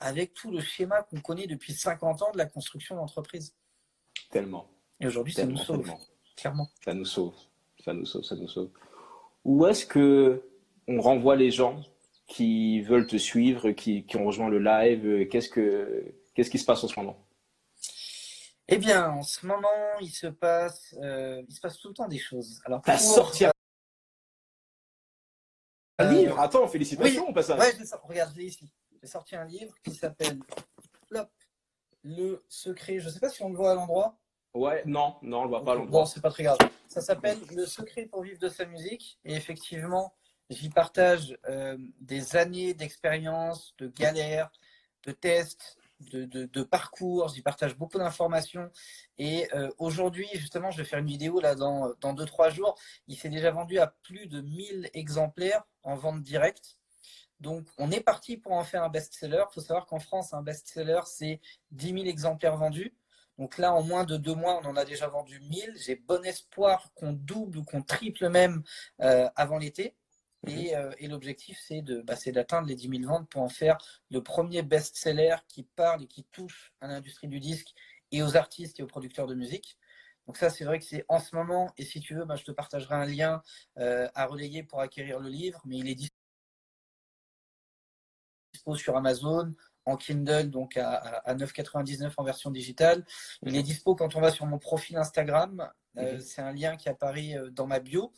[0.00, 3.54] avec tout le schéma qu'on connaît depuis 50 ans de la construction d'entreprise.
[4.30, 4.68] Tellement.
[5.00, 5.90] Et aujourd'hui, ça nous sauve.
[6.36, 6.68] Clairement.
[6.84, 7.34] Ça nous sauve.
[7.84, 8.70] Ça nous sauve, ça nous sauve.
[9.44, 10.42] Où est-ce que
[10.86, 11.82] on renvoie les gens
[12.26, 15.28] qui veulent te suivre, qui, qui ont rejoint le live?
[15.28, 17.24] Qu'est-ce que qu'est-ce qui se passe en ce moment?
[18.68, 22.08] Eh bien, en ce moment, il se passe, euh, il se passe tout le temps
[22.08, 22.60] des choses.
[22.66, 23.52] Alors, t'as sorti un
[26.12, 26.38] livre?
[26.38, 27.30] Attends, félicitations oui.
[27.30, 27.58] au passage.
[27.58, 27.72] Ouais,
[28.04, 28.70] regarde, je l'ai ici
[29.00, 30.38] j'ai sorti un livre qui s'appelle
[32.02, 32.98] Le secret.
[33.00, 34.18] Je ne sais pas si on le voit à l'endroit.
[34.54, 36.00] Ouais, non, non, on le voit pas à l'endroit.
[36.00, 36.58] Bon, c'est pas très grave.
[36.88, 39.18] Ça s'appelle Le secret pour vivre de sa musique.
[39.24, 40.14] Et effectivement,
[40.50, 44.50] j'y partage euh, des années d'expérience, de galères,
[45.04, 47.28] de tests, de, de, parcours.
[47.28, 48.70] J'y partage beaucoup d'informations.
[49.18, 52.78] Et euh, aujourd'hui, justement, je vais faire une vidéo là dans 2-3 jours.
[53.06, 56.77] Il s'est déjà vendu à plus de 1000 exemplaires en vente directe.
[57.40, 59.44] Donc, on est parti pour en faire un best-seller.
[59.50, 62.94] Il faut savoir qu'en France, un best-seller, c'est 10 000 exemplaires vendus.
[63.38, 65.74] Donc là, en moins de deux mois, on en a déjà vendu 1000.
[65.76, 68.62] J'ai bon espoir qu'on double ou qu'on triple même
[69.00, 69.94] euh, avant l'été.
[70.44, 70.52] Mhm.
[70.74, 73.78] Euh, et, l'objectif, c'est de, bah, d'atteindre les 10 000 ventes pour en faire
[74.10, 77.74] le premier best-seller qui parle et qui touche à l'industrie du disque
[78.10, 79.78] et aux artistes et aux producteurs de musique.
[80.26, 82.44] Donc ça, c'est vrai que c'est en ce moment, et si tu veux, bah, je
[82.44, 83.42] te partagerai un lien
[83.78, 86.07] euh, à relayer pour acquérir le livre, mais il est disponible
[88.74, 89.54] sur Amazon,
[89.84, 93.04] en Kindle, donc à, 9,99 en version digitale.
[93.42, 95.70] Il est dispo quand on va sur mon profil Instagram.
[95.96, 96.20] Euh, mhm.
[96.20, 98.12] C'est un lien qui apparaît euh, dans ma bio.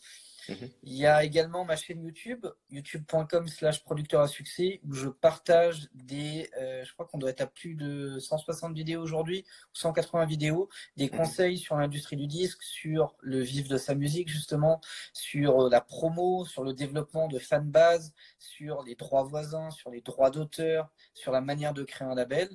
[0.51, 0.71] Mhm.
[0.83, 5.89] Il y a également ma chaîne YouTube, youtube.com slash producteur à succès, où je partage
[5.95, 10.69] des, euh, je crois qu'on doit être à plus de 160 vidéos aujourd'hui, 180 vidéos,
[10.97, 11.19] des mhm.
[11.19, 14.81] conseils sur l'industrie du disque, sur le vif de sa musique justement,
[15.13, 20.01] sur euh, la promo, sur le développement de fanbase, sur les droits voisins, sur les
[20.01, 22.49] droits d'auteur, sur la manière de créer un label.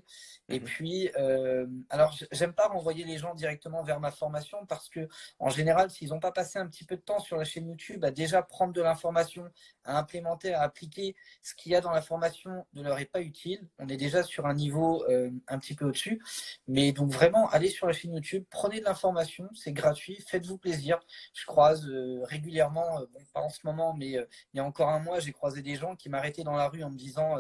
[0.49, 0.65] Et mhm.
[0.65, 5.07] puis, euh, alors j'aime pas renvoyer les gens directement vers ma formation parce que
[5.39, 7.84] en général, s'ils n'ont pas passé un petit peu de temps sur la chaîne YouTube
[8.03, 9.49] à déjà prendre de l'information,
[9.83, 13.21] à implémenter, à appliquer, ce qu'il y a dans la formation ne leur est pas
[13.21, 13.67] utile.
[13.79, 16.21] On est déjà sur un niveau euh, un petit peu au-dessus.
[16.67, 20.99] Mais donc vraiment, allez sur la chaîne YouTube, prenez de l'information, c'est gratuit, faites-vous plaisir.
[21.33, 24.99] Je croise euh, régulièrement, bon, pas en ce moment, mais il y a encore un
[24.99, 27.35] mois, j'ai croisé des gens qui m'arrêtaient dans la rue en me disant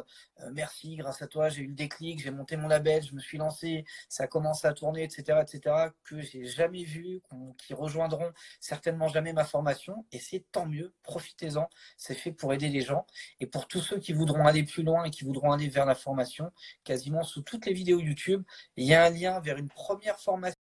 [0.51, 3.37] merci, grâce à toi, j'ai eu le déclic, j'ai monté mon label je me suis
[3.37, 7.21] lancé, ça commence à tourner, etc., etc., que j'ai jamais vu,
[7.57, 10.05] qui rejoindront certainement jamais ma formation.
[10.29, 11.69] C'est tant mieux, profitez-en.
[11.97, 13.05] C'est fait pour aider les gens.
[13.39, 15.95] Et pour tous ceux qui voudront aller plus loin et qui voudront aller vers la
[15.95, 16.51] formation,
[16.83, 18.43] quasiment sous toutes les vidéos YouTube,
[18.75, 20.55] il y a un lien vers une première formation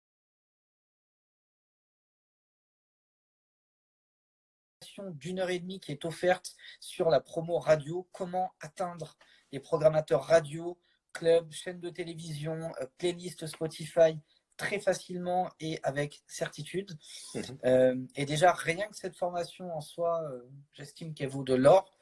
[5.12, 9.16] d'une heure et demie qui est offerte sur la promo radio, comment atteindre
[9.50, 10.78] les programmateurs radio,
[11.12, 14.18] club, chaîne de télévision, euh, playlist Spotify
[14.56, 16.96] très facilement et avec certitude.
[17.34, 17.42] Mhm.
[17.64, 20.42] Euh, et déjà, rien que cette formation en soi, euh,
[20.72, 21.92] j'estime qu'elle vaut de l'or.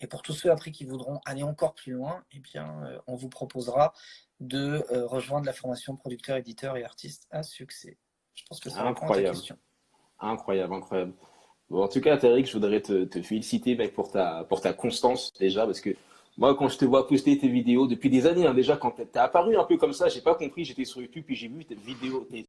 [0.00, 3.28] Et pour tous ceux après qui voudront aller encore plus loin, eh bien, on vous
[3.28, 3.92] proposera
[4.40, 7.98] de rejoindre la formation producteur, éditeur et artiste à succès.
[8.34, 9.36] Je pense que c'est incroyable.
[9.36, 9.58] question.
[10.18, 11.14] Incroyable, incroyable.
[11.68, 14.72] Bon, en tout cas, Tariq, je voudrais te, te féliciter mec, pour, ta, pour ta
[14.72, 15.94] constance déjà, parce que
[16.40, 19.02] moi, quand je te vois poster tes vidéos depuis des années, hein, déjà, quand tu
[19.02, 21.66] es apparu un peu comme ça, j'ai pas compris, j'étais sur YouTube, puis j'ai vu
[21.66, 22.46] tes vidéos, tes,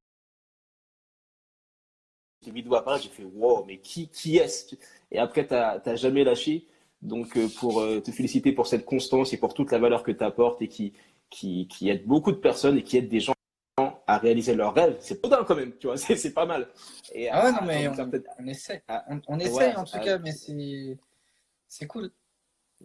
[2.50, 4.76] vidéos apparaître, j'ai fait wow, mais qui, qui est-ce?
[5.12, 6.66] Et après, tu n'as jamais lâché.
[7.02, 10.12] Donc, euh, pour euh, te féliciter pour cette constance et pour toute la valeur que
[10.12, 10.94] tu apportes et qui,
[11.30, 13.34] qui, qui aide beaucoup de personnes et qui aide des gens
[14.08, 16.70] à réaliser leurs rêves, c'est pas dingue quand même, tu vois, c'est pas mal.
[17.14, 18.84] Et ah ouais, non, mais on, essaie,
[19.28, 20.32] on, essaie en tout cas, mais
[21.68, 22.12] c'est cool.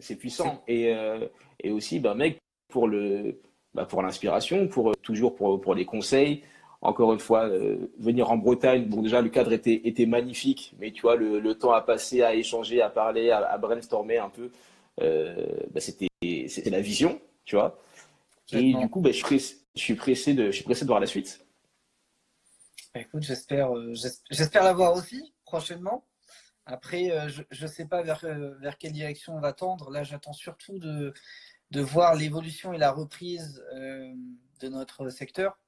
[0.01, 0.63] C'est puissant.
[0.69, 1.27] Et, euh,
[1.63, 2.39] et aussi, bah, mec,
[2.69, 3.41] pour le,
[3.75, 6.43] bah, pour l'inspiration, pour toujours pour, pour les conseils.
[6.83, 10.93] Encore une fois, euh, venir en Bretagne, bon déjà le cadre était, était magnifique, mais
[10.93, 14.51] tu vois le, le temps à passer, à échanger, à parler, à, brainstormer un peu,
[15.01, 16.09] euh, bah, c'était
[16.49, 17.79] c'était la vision, tu vois.
[18.53, 20.89] Et du coup, bah, je, suis pressé, je suis pressé de je suis pressé de
[20.89, 21.45] voir la suite.
[22.95, 23.71] Bah, écoute, j'espère
[24.31, 26.05] j'espère l'avoir aussi prochainement.
[26.67, 29.91] Après, euh, je ne sais pas vers, euh, vers quelle direction on va tendre.
[29.91, 31.15] Là, j'attends surtout de,
[31.71, 34.13] de voir l'évolution et la reprise euh,
[34.61, 35.59] de notre secteur.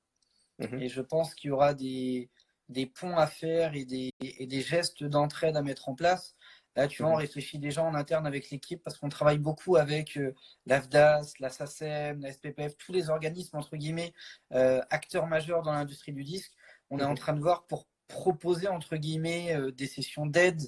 [0.59, 0.83] Mhm.
[0.83, 2.31] Et je pense qu'il y aura des,
[2.69, 6.35] des ponts à faire et des, et des gestes d'entraide à mettre en place.
[6.75, 7.21] Là, tu vois, on mhm.
[7.21, 10.19] réfléchit déjà en interne avec l'équipe parce qu'on travaille beaucoup avec
[10.67, 14.13] l'AFDAS, la SACEM, la SPPF, tous les organismes, entre guillemets,
[14.51, 16.53] acteurs majeurs dans l'industrie du disque.
[16.91, 17.19] On est en mhm.
[17.19, 20.63] train de voir pour proposer entre guillemets euh, des sessions d'aide,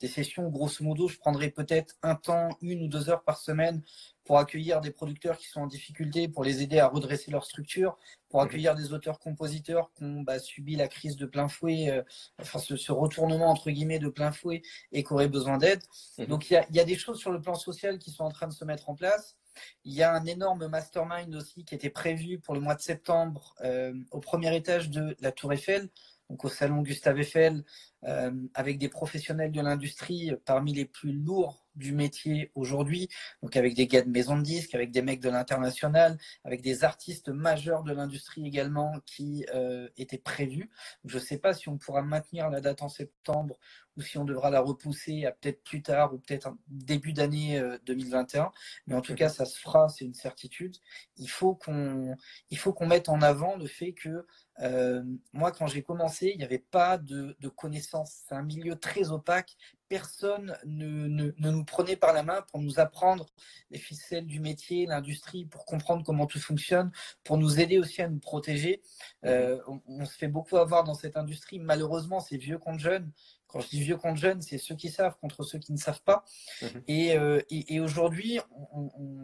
[0.00, 3.82] des sessions grosso modo, je prendrai peut-être un temps, une ou deux heures par semaine
[4.24, 7.96] pour accueillir des producteurs qui sont en difficulté, pour les aider à redresser leur structure,
[8.28, 8.46] pour mhm.
[8.46, 12.02] accueillir des auteurs-compositeurs qui ont bah, subi la crise de plein fouet, euh,
[12.40, 15.82] enfin ce, retournement entre guillemets de plein fouet et qui auraient besoin d'aide.
[16.18, 16.26] Mhm.
[16.26, 18.30] Donc il y a, y a, des choses sur le plan social qui sont en
[18.30, 19.36] train de se mettre en place.
[19.84, 23.54] Il y a un énorme mastermind aussi qui était prévu pour le mois de septembre
[23.62, 25.88] euh, au premier étage de la Tour Eiffel
[26.30, 27.64] donc au salon Gustave Eiffel,
[28.04, 33.08] euh, avec des professionnels de l'industrie parmi les plus lourds du métier aujourd'hui,
[33.42, 36.84] donc avec des gars de maison de disques, avec des mecs de l'international, avec des
[36.84, 40.70] artistes majeurs de l'industrie également qui euh, étaient prévus.
[41.04, 43.58] Je ne sais pas si on pourra maintenir la date en septembre
[43.96, 48.44] ou si on devra la repousser à peut-être plus tard ou peut-être début d'année 2021.
[48.44, 48.46] Euh,
[48.86, 50.76] Mais en tout cas, ça se fera, c'est une certitude.
[51.16, 52.14] Il faut qu'on,
[52.50, 54.26] il faut qu'on mette en avant le fait que
[54.62, 55.02] euh,
[55.32, 58.22] moi, quand j'ai commencé, il n'y avait pas de, connaissances.
[58.26, 59.56] C'est un milieu très opaque.
[59.88, 63.26] Personne ne, nous prenait par la main pour nous apprendre
[63.70, 66.90] les ficelles du métier, l'industrie, pour comprendre comment tout fonctionne,
[67.22, 68.82] pour nous aider aussi à nous protéger.
[69.24, 71.58] Euh, on, se fait beaucoup avoir dans cette industrie.
[71.58, 73.12] Malheureusement, c'est vieux contre jeunes.
[73.48, 76.02] Quand je dis vieux contre jeunes, c'est ceux qui savent contre ceux qui ne savent
[76.02, 76.24] pas.
[76.62, 76.82] Mhm.
[76.90, 78.40] Euh, et, aujourd'hui,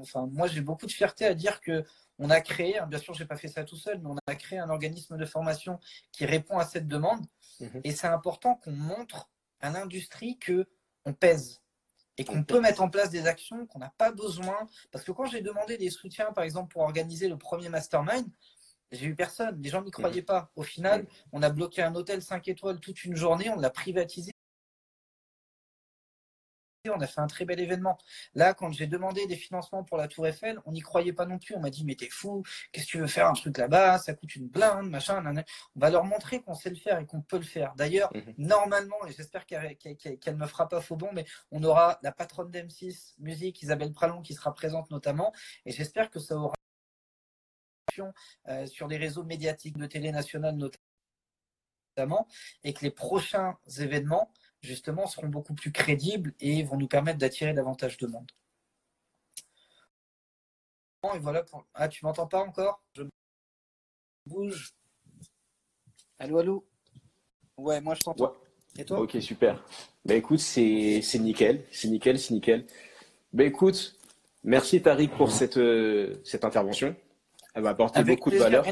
[0.00, 1.84] enfin, moi, j'ai beaucoup de fierté à dire que
[2.18, 4.16] on a créé, hein, bien sûr, je n'ai pas fait ça tout seul, mais on
[4.26, 5.80] a créé un organisme de formation
[6.12, 7.24] qui répond à cette demande.
[7.60, 7.80] Mhm.
[7.84, 10.68] Et c'est important qu'on montre à l'industrie que
[11.04, 11.62] on pèse
[12.18, 14.56] et qu'on peut mettre en place des actions qu'on n'a pas besoin.
[14.90, 18.26] Parce que quand j'ai demandé des soutiens, par exemple, pour organiser le premier mastermind,
[18.92, 19.60] j'ai eu personne.
[19.60, 20.26] Les gens n'y croyaient mhm.
[20.26, 20.50] pas.
[20.56, 24.32] Au final, on a bloqué un hôtel 5 étoiles toute une journée, on l'a privatisé
[26.90, 27.96] on a fait un très bel événement.
[28.34, 31.38] Là, quand j'ai demandé des financements pour la Tour Eiffel, on n'y croyait pas non
[31.38, 31.54] plus.
[31.54, 33.98] On m'a dit, mais t'es fou, qu'est-ce que tu veux faire un truc là-bas?
[33.98, 35.22] Ça coûte une blinde, machin.
[35.76, 37.74] On va leur montrer qu'on sait le faire et qu'on peut le faire.
[37.76, 38.34] D'ailleurs, mhm.
[38.38, 42.50] normalement, et j'espère qu'elle ne me fera pas faux bon, mais on aura la patronne
[42.50, 45.32] d'M6 Musique, Isabelle Pralon, qui sera présente notamment.
[45.66, 46.54] Et j'espère que ça aura
[48.48, 50.56] euh, sur les réseaux médiatiques de télé nationale
[51.96, 52.26] notamment,
[52.64, 54.32] et que les prochains événements
[54.62, 58.30] justement, seront beaucoup plus crédibles et vont nous permettre d'attirer davantage de monde.
[61.14, 62.80] Et voilà Ah, tu m'entends pas encore?
[62.94, 63.02] Je
[64.26, 64.72] bouge.
[66.18, 66.64] Allô, allô?
[67.56, 68.34] Ouais, moi je t'entends.
[68.78, 69.00] Et toi?
[69.00, 69.62] Ok, super.
[70.04, 72.66] Bah écoute, c'est nickel, c'est nickel, c'est nickel.
[73.32, 73.98] Bah écoute,
[74.44, 76.94] merci Tariq pour cette, euh, cette intervention.
[77.54, 78.64] Elle m'a apporté beaucoup de valeur.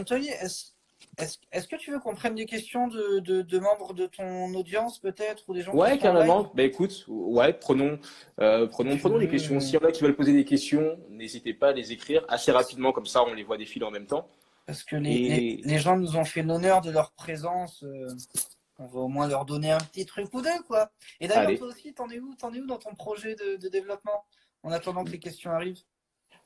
[1.52, 5.54] Est-ce que tu veux qu'on prenne des questions de, membres de ton audience peut-être ou
[5.54, 6.50] des gens Ouais, carrément.
[6.54, 7.98] Bah écoute, ouais, prenons,
[8.40, 9.60] euh, prenons, prenons les questions.
[9.60, 12.52] S'il y en a qui veulent poser des questions, n'hésitez pas à les écrire assez
[12.52, 14.28] rapidement, comme ça on les voit défiler en même temps.
[14.66, 17.82] Parce que les, les, gens nous ont fait l'honneur de leur présence.
[17.82, 18.06] Euh,
[18.78, 20.90] on va au moins leur donner un petit truc ou deux, quoi.
[21.18, 24.24] Et d'ailleurs, toi aussi, t'en es où T'en es où dans ton projet de développement
[24.62, 25.82] en attendant que les questions arrivent?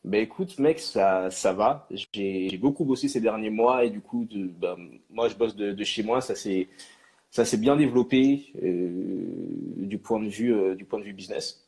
[0.04, 1.88] Ben écoute, mec, ça, ça va.
[2.12, 4.76] J'ai beaucoup bossé ces derniers mois et du coup, ben,
[5.10, 6.20] moi, je bosse de, chez moi.
[6.20, 8.90] Ça s'est bien développé euh,
[9.78, 11.66] du point de vue euh, du point de vue business.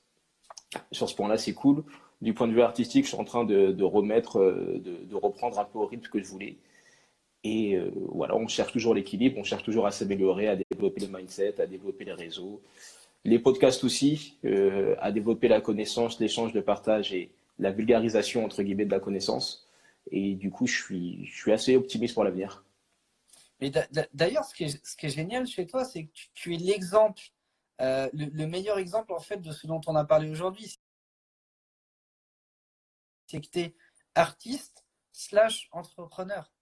[0.92, 1.82] Sur ce point-là, c'est cool.
[2.20, 5.64] Du point de vue artistique, je suis en train de, remettre, euh, de, reprendre un
[5.64, 6.56] peu au rythme que je voulais.
[7.44, 7.78] Et
[8.08, 11.66] voilà, on cherche toujours l'équilibre, on cherche toujours à s'améliorer, à développer le mindset, à
[11.66, 12.60] développer les réseaux,
[13.24, 14.36] les podcasts aussi,
[14.98, 19.68] à développer la connaissance, l'échange, le partage et la vulgarisation entre guillemets de la connaissance.
[20.10, 22.64] Et du coup, je suis, je suis assez optimiste pour l'avenir.
[23.60, 23.70] Mais
[24.12, 27.22] d'ailleurs, ce, qui est, ce qui est génial chez toi, c'est que tu, es l'exemple,
[27.80, 30.78] euh, le, meilleur exemple en fait de ce dont on a parlé aujourd'hui.
[33.26, 33.76] C'est que tu es
[34.14, 36.52] artiste slash entrepreneur.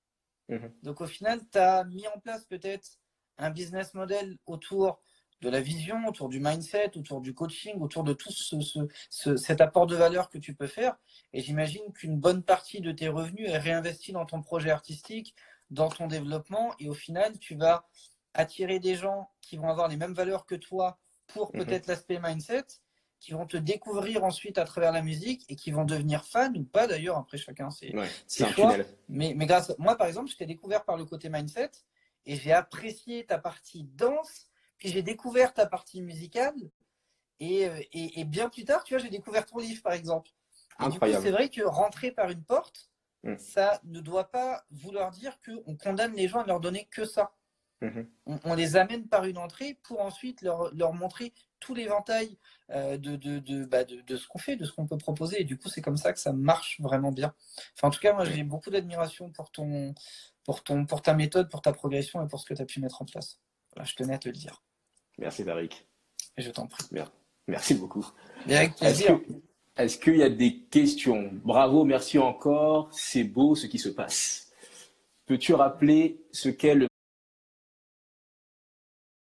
[0.49, 0.73] Mhm.
[0.83, 2.99] Donc au final, tu as mis en place peut-être
[3.39, 5.03] un business model autour
[5.45, 9.87] de la vision, autour du mindset, autour du coaching, autour de tout ce, cet apport
[9.87, 10.97] de valeur que tu peux faire.
[11.33, 15.35] Et j'imagine qu'une bonne partie de tes revenus est réinvestie dans ton projet artistique,
[15.71, 16.75] dans ton développement.
[16.79, 17.87] Et au final, tu vas
[18.33, 21.65] attirer des gens qui vont avoir les mêmes valeurs que toi pour mhm.
[21.65, 22.65] peut-être l'aspect mindset,
[23.21, 26.65] qui vont te découvrir ensuite à travers la musique et qui vont devenir fans ou
[26.65, 27.19] pas d'ailleurs.
[27.19, 28.09] Après, chacun, c'est ouais,
[29.09, 31.71] Mais, mais grâce moi, par exemple, je t'ai découvert par le côté mindset
[32.25, 34.49] et j'ai apprécié ta partie danse
[34.89, 36.55] j'ai découvert ta partie musicale.
[37.43, 40.31] Euh, et, et, bien plus tard, tu vois, j'ai découvert ton livre, par exemple.
[40.79, 42.91] c'est vrai que rentrer par une porte,
[43.25, 43.37] mm.
[43.39, 47.35] ça ne doit pas vouloir dire qu'on condamne les gens à leur donner que ça.
[47.83, 48.07] Mm-hmm.
[48.45, 52.39] On, les amène par une entrée pour ensuite leur, leur montrer tout l'éventail
[52.71, 55.41] euh, de, de, de, bah, de, de ce qu'on fait, de ce qu'on peut proposer.
[55.41, 57.35] Et du coup, c'est comme ça que ça marche vraiment bien.
[57.77, 59.93] Enfin, en tout cas, moi, j'ai beaucoup d'admiration pour, ton,
[60.45, 62.81] pour, ton, pour ta méthode, pour ta progression et pour ce que tu as pu
[62.81, 63.41] mettre en place
[63.83, 64.63] je tenais à te le dire.
[65.19, 65.85] Merci, Tariq.
[66.37, 66.85] je t'en prie.
[67.47, 68.07] Merci beaucoup.
[68.49, 69.21] avec plaisir.
[69.77, 71.31] Est-ce qu'il y a des questions?
[71.33, 72.89] Bravo, merci encore.
[72.93, 74.53] C'est beau ce qui se passe.
[75.27, 76.87] Peux-tu rappeler ce qu'est le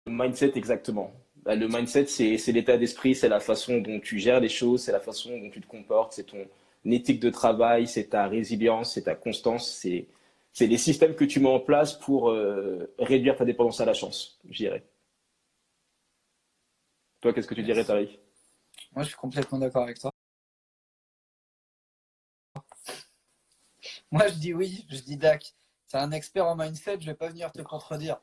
[0.08, 1.12] mindset exactement?
[1.44, 4.92] Bah, Le mindset, c'est l'état d'esprit, c'est la façon dont tu gères les choses, c'est
[4.92, 6.46] la façon dont tu te comportes, c'est ton
[6.86, 10.08] éthique de travail, c'est ta résilience, c'est ta constance, c'est
[10.54, 13.94] c'est les systèmes que tu mets en place pour euh, réduire ta dépendance à la
[13.94, 14.84] chance, je dirais.
[17.22, 18.20] Toi, qu'est-ce que tu dirais, Tariq?
[18.94, 20.12] Moi, je suis complètement d'accord avec toi.
[24.12, 25.56] Moi, je dis oui, je dis Dak.
[25.88, 28.20] C'est un expert en mindset, je vais pas venir te contredire.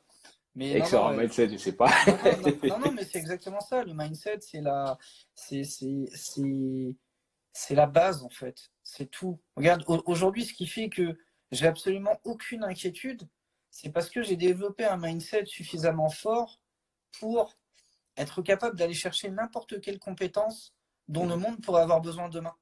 [0.53, 1.91] Mais expert en mindset, je sais pas.
[2.63, 3.83] non, non, mais c'est exactement ça.
[3.83, 4.97] Le mindset, c'est la,
[5.33, 8.71] c'est, c'est la base en fait.
[8.83, 9.39] C'est tout.
[9.55, 11.17] Regarde, aujourd'hui, ce qui fait que
[11.51, 13.27] j'ai absolument aucune inquiétude.
[13.71, 16.59] C'est parce que j'ai développé un mindset suffisamment fort
[17.19, 17.55] pour
[18.19, 20.75] être capable d'aller chercher n'importe quelle compétence
[21.07, 22.53] dont le monde pourrait avoir besoin demain.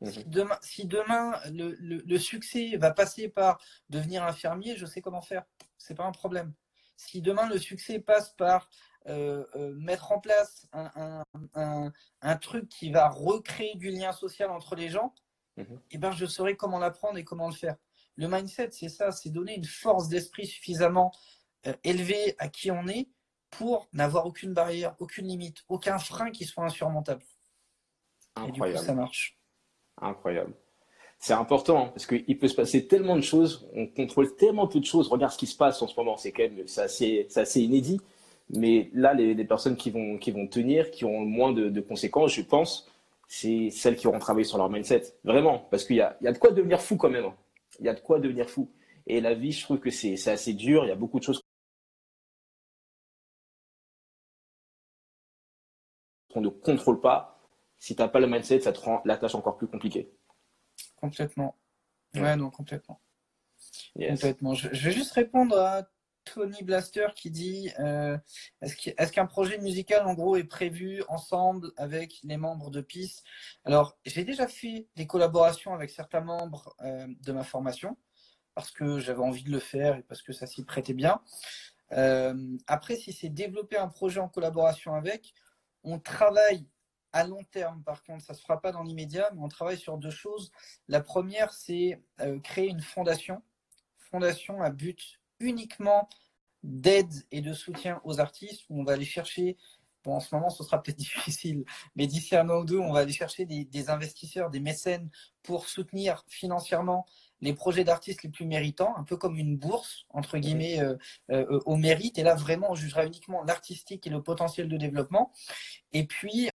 [0.00, 0.48] Mhm.
[0.62, 5.44] Si demain, le, succès va passer par devenir infirmier, je sais comment faire.
[5.78, 6.54] C'est pas un problème.
[6.96, 8.68] Si demain le succès passe par
[9.08, 14.88] euh, euh, mettre en place un, truc qui va recréer du lien social entre les
[14.88, 15.14] gens,
[15.56, 15.80] mhm.
[15.90, 17.76] eh ben, je saurai comment l'apprendre et comment le faire.
[18.16, 21.12] Le mindset, c'est ça, c'est donner une force d'esprit suffisamment
[21.66, 23.08] euh, élevée à qui on est
[23.52, 27.22] pour n'avoir aucune barrière, aucune limite, aucun frein qui soit insurmontable.
[28.34, 28.66] Incroyable.
[28.66, 29.38] Et du coup, ça marche.
[30.00, 30.54] Incroyable.
[31.18, 34.80] C'est important hein, parce qu'il peut se passer tellement de choses, on contrôle tellement peu
[34.80, 35.06] de choses.
[35.06, 38.00] Regarde ce qui se passe en ce moment, c'est quand même assez, assez inédit.
[38.50, 42.42] Mais là, les, personnes qui vont, qui vont tenir, qui ont moins de, conséquences, je
[42.42, 42.90] pense,
[43.28, 45.14] c'est celles qui auront travaillé sur leur mindset.
[45.24, 45.68] Vraiment.
[45.70, 47.26] Parce qu'il y a, y a de quoi devenir fou quand même.
[47.26, 47.34] Hein.
[47.78, 48.68] Il y a de quoi devenir fou.
[49.06, 50.84] Et la vie, je trouve que c'est assez dur.
[50.84, 51.42] Il y a beaucoup de choses
[56.32, 57.40] qu'on ne contrôle pas.
[57.78, 60.12] Si tu n'as pas le mindset, ça te rend la tâche encore plus compliquée.
[60.96, 61.56] Complètement.
[62.14, 63.00] Ouais, non, complètement.
[63.96, 64.54] Complètement.
[64.54, 65.82] Je, vais juste répondre à
[66.24, 68.16] Tony Blaster qui dit euh,
[68.60, 73.22] est-ce qu'un projet musical en gros est prévu ensemble avec les membres de PIS
[73.64, 77.96] Alors j'ai déjà fait des collaborations avec certains membres euh, de ma formation
[78.54, 81.20] parce que j'avais envie de le faire et parce que ça s'y prêtait bien.
[81.92, 85.34] Euh, après, si c'est développer un projet en collaboration avec,
[85.84, 86.66] on travaille
[87.12, 89.78] à long terme, par contre, ça ne se fera pas dans l'immédiat, mais on travaille
[89.78, 90.50] sur deux choses.
[90.88, 93.42] La première, c'est euh, créer une fondation,
[93.96, 96.08] fondation à but uniquement
[96.62, 99.58] d'aide et de soutien aux artistes, où on va aller chercher,
[100.06, 101.64] en ce moment, ce sera peut-être difficile,
[101.96, 105.10] mais d'ici un an ou deux, on va aller chercher des, investisseurs, des mécènes
[105.42, 107.06] pour soutenir financièrement
[107.42, 110.96] les projets d'artistes les plus méritants, un peu comme une bourse, entre guillemets, euh,
[111.30, 112.16] euh, au mérite.
[112.16, 115.32] Et là, vraiment, on jugera uniquement l'artistique et le potentiel de développement.
[115.92, 116.48] Et puis,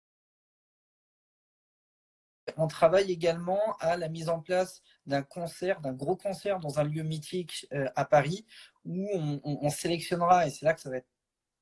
[2.56, 6.84] on travaille également à la mise en place d'un concert, d'un gros concert dans un
[6.84, 8.46] lieu mythique euh, à Paris,
[8.84, 11.08] où on, sélectionnera, et c'est là que ça va être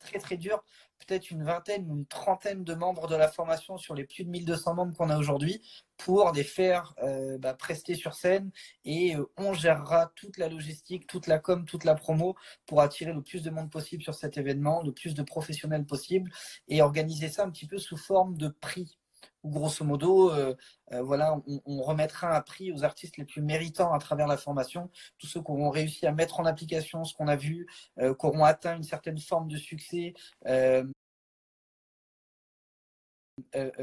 [0.05, 0.63] très très dur,
[0.99, 4.31] peut-être une vingtaine ou une trentaine de membres de la formation sur les plus de
[4.31, 5.61] 1200 membres qu'on a aujourd'hui
[5.97, 8.51] pour les faire euh, bah, prester sur scène.
[8.85, 12.37] Et euh, on gérera toute la logistique, toute la com, toute la promo
[12.67, 16.31] pour attirer le plus de monde possible sur cet événement, le plus de professionnels possible
[16.69, 18.99] et organiser ça un petit peu sous forme de prix
[19.45, 20.55] grosso modo, euh,
[20.93, 21.37] euh, voilà,
[21.67, 25.41] on, remettra un prix aux artistes les plus méritants à travers la formation, tous ceux
[25.41, 27.67] qui auront réussi à mettre en application ce qu'on a vu,
[27.99, 30.15] euh, qui auront atteint une certaine forme de succès,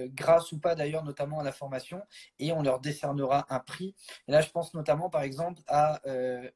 [0.07, 2.01] grâce ou pas d'ailleurs notamment à la formation,
[2.39, 3.95] et on leur décernera un prix.
[4.27, 6.49] Et là, je pense notamment par exemple à, euh,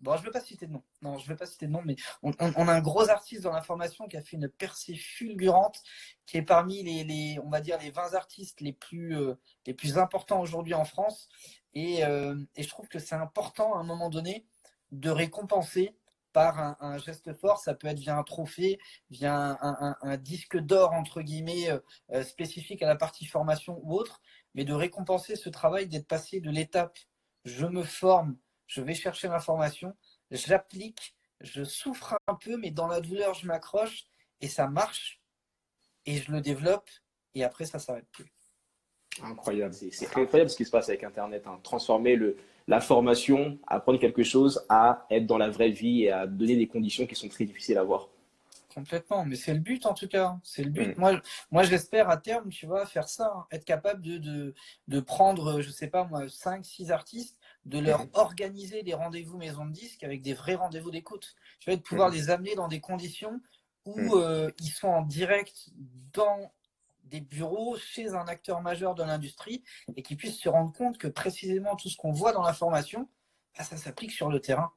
[0.00, 1.82] bon, je ne veux pas citer de nom, non, je veux pas citer de nom,
[1.84, 5.82] mais on, a un gros artiste dans la formation qui a fait une percée fulgurante,
[6.26, 9.16] qui est parmi les, les on va dire les 20 artistes les plus
[9.66, 11.28] les plus importants aujourd'hui en France,
[11.74, 14.46] et, et je trouve que c'est important à un moment donné
[14.92, 15.96] de récompenser
[16.36, 17.60] par un, geste fort.
[17.60, 18.78] Ça peut être via un trophée,
[19.08, 21.78] via un, disque d'or, entre guillemets, euh,
[22.12, 24.20] euh, spécifique à la partie formation ou autre,
[24.54, 26.98] mais de récompenser ce travail, d'être passé de l'étape
[27.46, 29.96] je me forme, je vais chercher l'information,
[30.30, 34.04] j'applique, je souffre un peu, mais dans la douleur, je m'accroche
[34.42, 35.22] et ça marche
[36.04, 36.90] et je le développe
[37.34, 38.30] et après, ça s'arrête plus.
[39.22, 41.46] Incroyable, c'est incroyable ce qui se passe avec Internet.
[41.46, 41.60] Hein.
[41.62, 42.36] Transformer le,
[42.68, 46.66] la formation, apprendre quelque chose, à être dans la vraie vie et à donner des
[46.66, 48.08] conditions qui sont très difficiles à voir.
[48.74, 50.36] Complètement, mais c'est le but en tout cas.
[50.42, 50.88] C'est le but.
[50.88, 51.00] Mm.
[51.00, 53.46] Moi, moi j'espère à terme, tu vois, faire ça, hein.
[53.50, 54.54] être capable de, de,
[54.88, 58.10] de, prendre, je sais pas moi, 5, 6 artistes, de leur mm.
[58.12, 61.36] organiser des rendez-vous maison de disques avec des vrais rendez-vous d'écoute.
[61.60, 62.14] Tu vois, de pouvoir mm.
[62.14, 63.40] les amener dans des conditions
[63.86, 65.70] où euh, ils sont en direct
[66.12, 66.52] dans
[67.06, 69.62] des bureaux chez un acteur majeur de l'industrie
[69.96, 73.08] et qui puissent se rendre compte que précisément tout ce qu'on voit dans la formation,
[73.56, 74.72] bah, ça s'applique sur le terrain.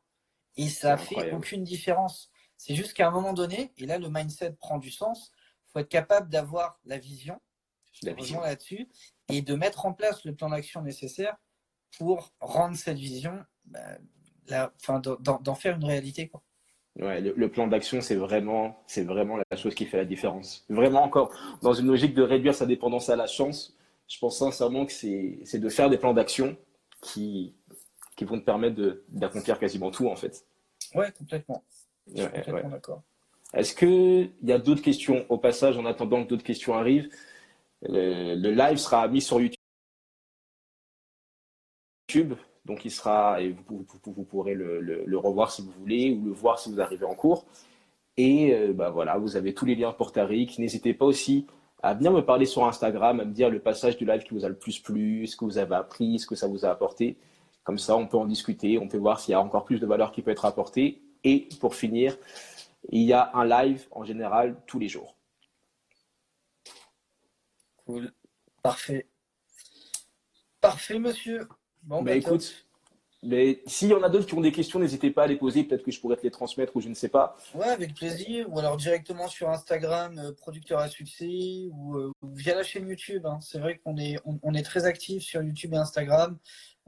[0.56, 2.32] Et ça fait aucune différence.
[2.58, 5.32] C'est juste qu'à un moment donné, et là le mindset prend du sens,
[5.68, 7.40] il faut être capable d'avoir la vision,
[8.04, 8.90] la vision là-dessus,
[9.30, 11.38] et de mettre en place le plan d'action nécessaire
[11.98, 14.00] pour rendre cette vision, bah,
[14.48, 16.30] d'en faire une réalité.
[16.30, 16.44] Quoi.
[17.00, 20.66] Ouais, le, plan d'action, c'est vraiment, c'est vraiment la chose qui fait la différence.
[20.70, 21.32] Vraiment encore,
[21.62, 23.78] dans une logique de réduire sa dépendance à la chance,
[24.10, 26.58] je pense sincèrement que c'est de faire des plans d'action
[27.02, 27.56] qui,
[28.18, 30.46] qui vont te permettre d'accomplir quasiment tout, en fait.
[30.94, 31.64] Ouais, complètement.
[32.14, 33.02] complètement d'accord.
[33.54, 37.10] Est-ce qu'il y a d'autres questions au passage, en attendant que d'autres questions arrivent?
[37.82, 39.56] Le, le live sera mis sur YouTube.
[42.66, 46.72] Donc il sera, et vous, pourrez le, revoir si vous voulez, ou le voir si
[46.72, 47.46] vous arrivez en cours.
[48.18, 50.60] Et euh, bah voilà, vous avez tous les liens pour Tariq.
[50.60, 51.48] N'hésitez pas aussi
[51.82, 54.46] à venir me parler sur Instagram, à me dire le passage du live qui vous
[54.46, 57.18] a le plus plu, ce que vous avez appris, ce que ça vous a apporté.
[57.64, 59.86] Comme ça, on peut en discuter, on peut voir s'il y a encore plus de
[59.86, 61.02] valeur qui peut être apportée.
[61.24, 62.18] Et pour finir,
[62.90, 65.16] il y a un live en général tous les jours.
[67.86, 68.12] Cool.
[68.62, 69.08] Parfait.
[70.62, 71.48] Parfait, monsieur.
[71.84, 72.66] Bon, bah, écoute,
[73.22, 75.64] mais s'il y en a d'autres qui ont des questions, n'hésitez pas à les poser.
[75.64, 77.36] Peut-être que je pourrais te les transmettre ou je ne sais pas.
[77.54, 78.48] Ouais, avec plaisir.
[78.50, 83.26] Ou alors directement sur Instagram, euh, producteur à succès, ou, euh, via la chaîne YouTube.
[83.26, 83.40] Hein.
[83.42, 86.38] C'est vrai qu'on est, on, est très actif sur YouTube et Instagram.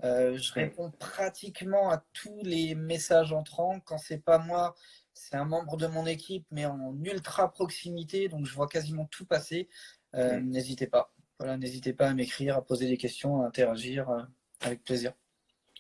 [0.04, 3.80] Euh, je réponds pratiquement à tous les messages entrants.
[3.82, 4.76] Quand c'est pas moi,
[5.14, 9.26] c'est un membre de mon équipe, mais en ultra proximité, donc je vois quasiment tout
[9.26, 9.68] passer.
[10.16, 11.14] Euh, n'hésitez pas.
[11.40, 14.22] Voilà, n'hésitez pas à m'écrire, à poser des questions, à interagir euh,
[14.62, 15.14] avec plaisir.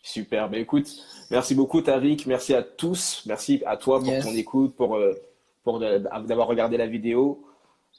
[0.03, 0.49] Super.
[0.49, 0.89] Ben écoute,
[1.29, 5.13] merci beaucoup Tariq, merci à tous, merci à toi pour ton écoute, pour, euh,
[5.63, 7.47] pour d'avoir regardé la vidéo.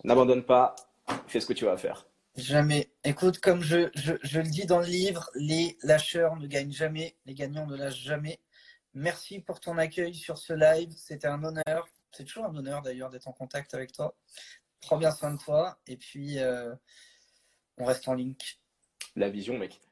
[0.04, 0.74] N'abandonne pas,
[1.28, 2.06] fais ce que tu vas faire.
[2.34, 2.90] Jamais.
[3.04, 7.14] Écoute, comme je, je, je, le dis dans le livre, les lâcheurs ne gagnent jamais,
[7.26, 8.40] les gagnants ne lâchent jamais.
[8.94, 10.90] Merci pour ton accueil sur ce live.
[10.96, 11.86] C'était un honneur.
[12.10, 14.14] C'est toujours un honneur d'ailleurs d'être en contact avec toi.
[14.80, 16.74] Prends bien soin de toi et puis euh,
[17.76, 18.58] on reste en link.
[19.14, 19.82] La vision, mec.